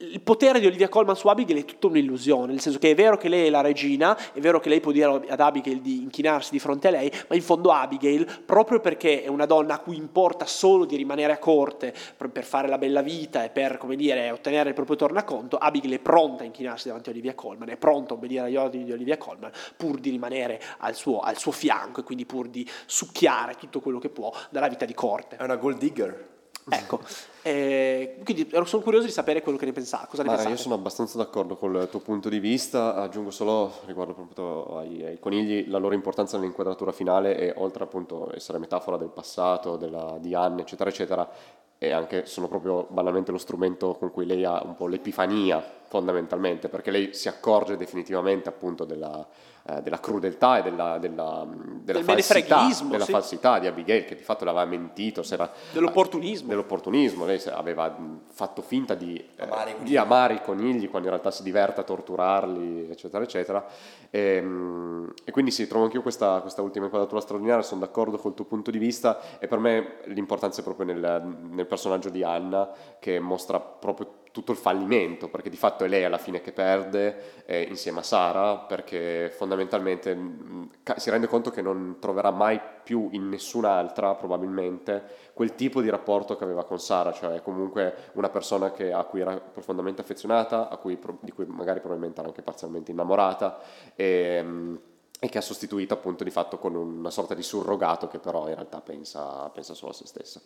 [0.02, 3.18] il potere di Olivia Colman su Abigail è tutta un'illusione, nel senso che è vero
[3.18, 6.52] che lei è la regina, è vero che lei può dire ad Abigail di inchinarsi
[6.52, 9.95] di fronte a lei, ma in fondo Abigail, proprio perché è una donna a cui
[9.95, 11.94] importa solo di rimanere a corte
[12.32, 15.99] per fare la bella vita e per, come dire, ottenere il proprio tornaconto, Abigail è
[15.99, 19.18] pronta a inchinarsi davanti a Olivia Colman, è pronta a obbedire agli ordini di Olivia
[19.18, 23.80] Colman, pur di rimanere al suo, al suo fianco e quindi pur di succhiare tutto
[23.80, 25.36] quello che può dalla vita di corte.
[25.36, 26.31] È una gold digger.
[26.69, 26.99] Ecco,
[27.41, 30.07] eh, quindi sono curioso di sapere quello che ne pensate.
[30.07, 30.55] Cosa ne Ma pensate?
[30.55, 35.19] Io sono abbastanza d'accordo col tuo punto di vista, aggiungo solo riguardo proprio ai, ai
[35.19, 40.17] conigli la loro importanza nell'inquadratura finale e oltre appunto a essere metafora del passato, della,
[40.19, 41.29] di Anne, eccetera, eccetera,
[41.77, 46.69] e anche sono proprio banalmente lo strumento con cui lei ha un po' l'epifania fondamentalmente,
[46.69, 49.27] perché lei si accorge definitivamente appunto della
[49.63, 53.11] eh, della crudeltà e della, della, della, falsità, della sì.
[53.11, 55.23] falsità, di Abigail che di fatto le aveva mentito,
[55.71, 56.47] dell'opportunismo.
[56.47, 57.25] dell'opportunismo.
[57.25, 57.95] Lei aveva
[58.31, 62.89] fatto finta di amare, di amare, i conigli quando in realtà si diverte a torturarli,
[62.89, 63.65] eccetera, eccetera.
[64.09, 68.33] E, ehm, e quindi sì, trovo anch'io questa, questa ultima inquadratura straordinaria, sono d'accordo col
[68.33, 72.69] tuo punto di vista e per me l'importanza è proprio nel, nel personaggio di Anna
[72.99, 77.44] che mostra proprio tutto il fallimento, perché di fatto è lei alla fine che perde
[77.45, 80.64] eh, insieme a Sara, perché fondamentalmente mh, mm,
[80.95, 86.36] si rende conto che non troverà mai più in nessun'altra probabilmente quel tipo di rapporto
[86.36, 90.98] che aveva con Sara, cioè comunque una persona che, a cui era profondamente affezionata, cui,
[91.20, 93.60] di cui magari probabilmente era anche parzialmente innamorata.
[93.95, 94.80] E, mh,
[95.24, 98.56] e che ha sostituito appunto di fatto con una sorta di surrogato che però in
[98.56, 100.41] realtà pensa, pensa solo a se stessa.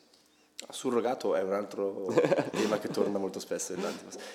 [0.69, 2.07] Surrogato è un altro
[2.51, 3.75] tema che torna molto spesso.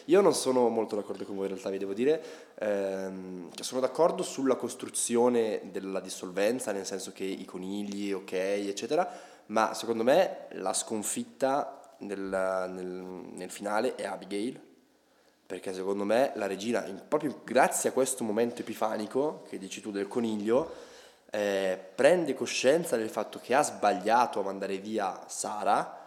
[0.07, 2.23] Io non sono molto d'accordo con voi, in realtà vi devo dire.
[2.59, 9.11] Ehm, sono d'accordo sulla costruzione della dissolvenza, nel senso che i conigli, ok, eccetera,
[9.47, 14.61] ma secondo me la sconfitta nel, nel, nel finale è Abigail,
[15.47, 20.07] perché secondo me la regina, proprio grazie a questo momento epifanico che dici tu del
[20.07, 20.89] coniglio,
[21.31, 26.00] eh, prende coscienza del fatto che ha sbagliato a mandare via Sara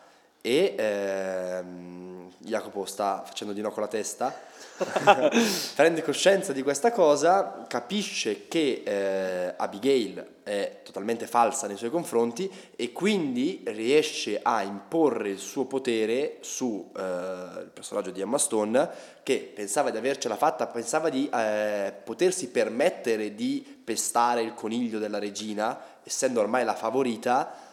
[0.46, 4.38] e ehm, Jacopo sta facendo di no con la testa,
[5.74, 12.52] prende coscienza di questa cosa, capisce che eh, Abigail è totalmente falsa nei suoi confronti
[12.76, 18.90] e quindi riesce a imporre il suo potere su eh, il personaggio di Emma Stone
[19.24, 25.20] che pensava di avercela fatta, pensava di eh, potersi permettere di pestare il coniglio della
[25.20, 27.72] regina, essendo ormai la favorita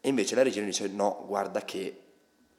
[0.00, 2.02] e invece la regina dice no, guarda che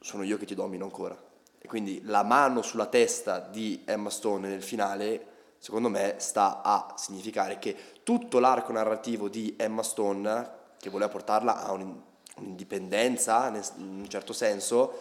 [0.00, 1.16] sono io che ti domino ancora.
[1.58, 5.26] E quindi la mano sulla testa di Emma Stone nel finale,
[5.58, 11.64] secondo me, sta a significare che tutto l'arco narrativo di Emma Stone, che voleva portarla
[11.64, 13.46] a un'indipendenza
[13.76, 14.92] in un certo senso,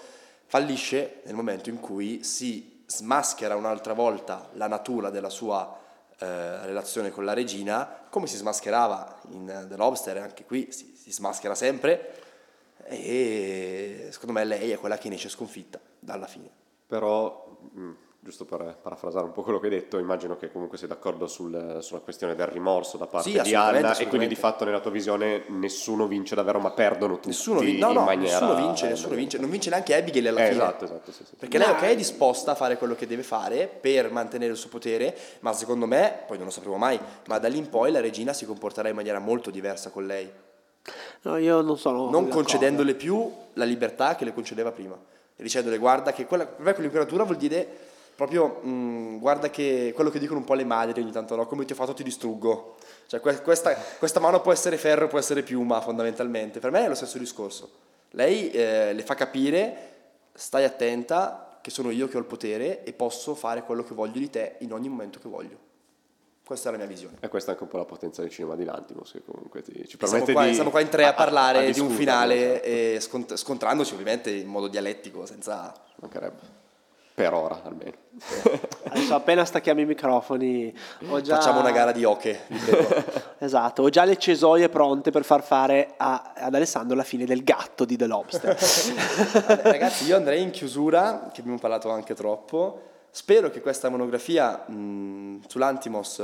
[0.46, 5.80] fallisce nel momento in cui si smaschera un'altra volta la natura della sua
[6.20, 11.12] eh, relazione con la regina, come si smascherava in The Lobster, anche qui si, si
[11.12, 12.21] smaschera sempre,
[12.86, 16.50] e secondo me lei è quella che ne esce sconfitta dalla fine.
[16.88, 20.88] Però, mm, giusto per parafrasare un po' quello che hai detto, immagino che comunque sei
[20.88, 24.64] d'accordo sul, sulla questione del rimorso da parte sì, di Anna e quindi di fatto
[24.66, 28.40] nella tua visione nessuno vince davvero ma perdono tutti nessuno vin- no, no, maniera...
[28.40, 30.64] Nessuno vince, nessuno vince, non vince neanche Abigail alla eh, fine.
[30.64, 31.36] Esatto, esatto, sì, sì.
[31.36, 34.70] Perché lei ok è disposta a fare quello che deve fare per mantenere il suo
[34.70, 38.02] potere, ma secondo me, poi non lo sapremo mai, ma da lì in poi la
[38.02, 40.30] regina si comporterà in maniera molto diversa con lei.
[41.24, 42.10] No, io non sono.
[42.10, 44.98] Non concedendole più la libertà che le concedeva prima.
[45.36, 47.68] E dicendole, guarda che quella, per me quell'imperatura vuol dire
[48.16, 51.48] proprio, mh, guarda che quello che dicono un po' le madri ogni tanto, no?
[51.48, 52.76] Come ti ho fatto ti distruggo.
[53.08, 56.60] Cioè questa, questa mano può essere ferro, può essere piuma fondamentalmente.
[56.60, 57.70] Per me è lo stesso discorso.
[58.12, 59.90] Lei eh, le fa capire,
[60.34, 64.20] stai attenta, che sono io che ho il potere e posso fare quello che voglio
[64.20, 65.70] di te in ogni momento che voglio.
[66.52, 67.16] Questa è la mia visione.
[67.22, 69.88] E questa è anche un po' la potenza del cinema di Lantimos, che comunque ti,
[69.88, 70.54] ci permette siamo qua, di...
[70.54, 74.32] Siamo qua in tre a, parlare a, a di un finale, e scont- scontrandoci ovviamente
[74.32, 75.74] in modo dialettico, senza...
[76.02, 76.40] Mancherebbe.
[77.14, 77.94] Per ora, almeno.
[78.84, 80.76] Adesso appena stacchiamo i microfoni...
[81.22, 81.36] Già...
[81.36, 82.42] Facciamo una gara di oche,
[83.40, 87.46] esatto, ho già le cesoie pronte per far fare a, ad Alessandro la fine del
[87.46, 88.58] gatto di The Lobster.
[89.64, 95.42] Ragazzi, io andrei in chiusura, che abbiamo parlato anche troppo Spero che questa monografia mh,
[95.48, 96.20] sull'Antimos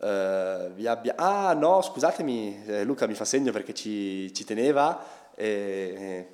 [0.00, 1.14] eh, vi abbia...
[1.16, 5.02] Ah no, scusatemi, eh, Luca mi fa segno perché ci, ci teneva.
[5.34, 6.28] E,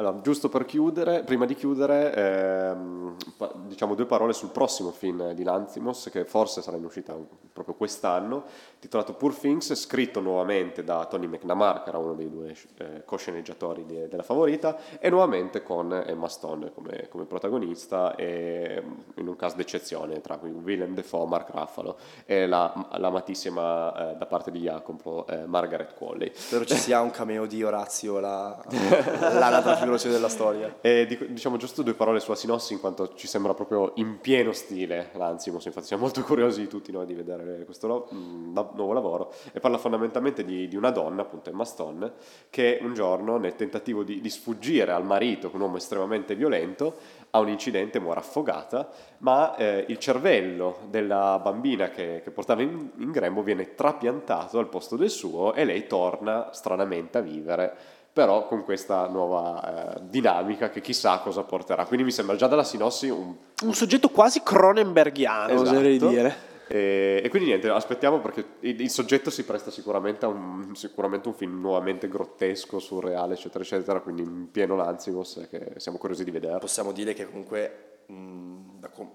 [0.00, 3.16] allora, giusto per chiudere, prima di chiudere, ehm,
[3.66, 7.14] diciamo due parole sul prossimo film di Lanzimos, che forse sarà in uscita
[7.52, 8.44] proprio quest'anno,
[8.78, 13.84] titolato Poor Things, scritto nuovamente da Tony McNamara, che era uno dei due eh, co-sceneggiatori
[13.84, 18.82] di, della favorita, e nuovamente con Emma Stone come, come, protagonista, e
[19.16, 24.24] in un caso d'eccezione tra cui Willem Defoe, Mark Ruffalo e la, l'amatissima eh, da
[24.24, 26.30] parte di Jacopo eh, Margaret Qualley.
[26.32, 28.58] Spero ci sia un cameo di Orazio, la,
[29.20, 30.78] l'anatra più veloce della storia.
[30.80, 35.10] E diciamo giusto due parole sulla sinossi, in quanto ci sembra proprio in pieno stile
[35.14, 39.60] l'Ansimos, infatti siamo molto curiosi tutti noi di vedere questo lo, mh, nuovo lavoro, e
[39.60, 42.12] parla fondamentalmente di, di, una donna, appunto Emma Stone,
[42.48, 46.94] che un giorno nel tentativo di, di sfuggire al marito, un uomo estremamente violento,
[47.30, 48.88] ha un incidente, muore affogata,
[49.18, 54.68] ma eh, il cervello della bambina che, che portava in, in grembo viene trapiantato al
[54.68, 60.70] posto del suo e lei torna stranamente a vivere però con questa nuova eh, dinamica
[60.70, 61.84] che chissà cosa porterà.
[61.86, 63.34] Quindi mi sembra già dalla sinossi un...
[63.62, 65.70] Un soggetto quasi Cronenbergiano, esatto.
[65.70, 66.48] oserei dire.
[66.68, 71.26] E, e, quindi niente, aspettiamo perché il, il soggetto si presta sicuramente a un, sicuramente
[71.26, 76.30] un, film nuovamente grottesco, surreale, eccetera, eccetera, quindi in pieno Lanzimos che siamo curiosi di
[76.30, 76.58] vedere.
[76.58, 79.10] Possiamo dire che comunque, mh, com-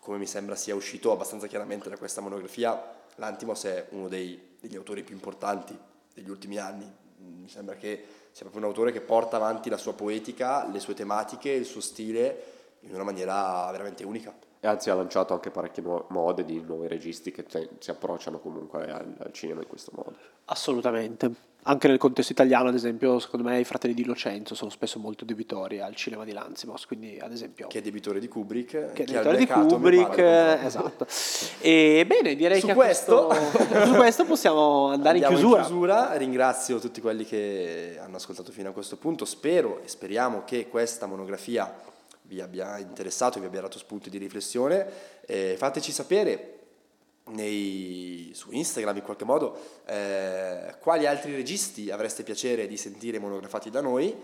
[0.00, 2.82] come mi sembra sia uscito abbastanza chiaramente da questa monografia,
[3.16, 5.78] Lantimos è uno dei, degli autori più importanti
[6.14, 6.90] degli ultimi anni.
[7.18, 8.04] Mi sembra che
[8.38, 11.80] sia proprio un autore che porta avanti la sua poetica, le sue tematiche, il suo
[11.80, 14.32] stile in una maniera veramente unica.
[14.60, 18.92] e anzi ha lanciato anche parecchie mode di nuovi registi che te- si approcciano comunque
[18.92, 20.16] al, al cinema in questo modo.
[20.44, 21.47] Assolutamente.
[21.64, 25.26] Anche nel contesto italiano, ad esempio, secondo me i fratelli di Locenzo sono spesso molto
[25.26, 27.66] debitori al cinema di Lanzimos, quindi ad esempio...
[27.66, 28.92] Che è debitore di Kubrick.
[28.92, 31.06] che è direttore di Kubrick, esatto.
[31.60, 35.60] E bene, direi Su che questo- questo, su questo possiamo andare in chiusura.
[35.60, 36.16] chiusura.
[36.16, 39.26] Ringrazio tutti quelli che hanno ascoltato fino a questo punto.
[39.26, 41.70] Spero e speriamo che questa monografia
[42.22, 44.86] vi abbia interessato, vi abbia dato spunti di riflessione.
[45.26, 46.57] Eh, fateci sapere
[47.30, 53.70] nei- su Instagram in qualche modo eh, quali altri registi avreste piacere di sentire monografati
[53.70, 54.14] da noi.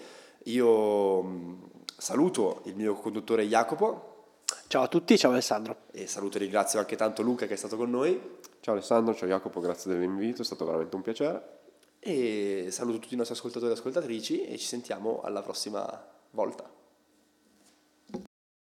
[0.44, 4.12] Io mh, saluto il mio conduttore Jacopo
[4.66, 5.82] Ciao a tutti, ciao Alessandro.
[5.92, 8.20] e saluto e ringrazio anche tanto Luca che è stato con noi.
[8.60, 11.58] Ciao Alessandro, ciao Jacopo, grazie dell'invito, è stato veramente un piacere.
[12.00, 16.73] E saluto tutti i nostri ascoltatori e ascoltatrici e ci sentiamo alla prossima volta.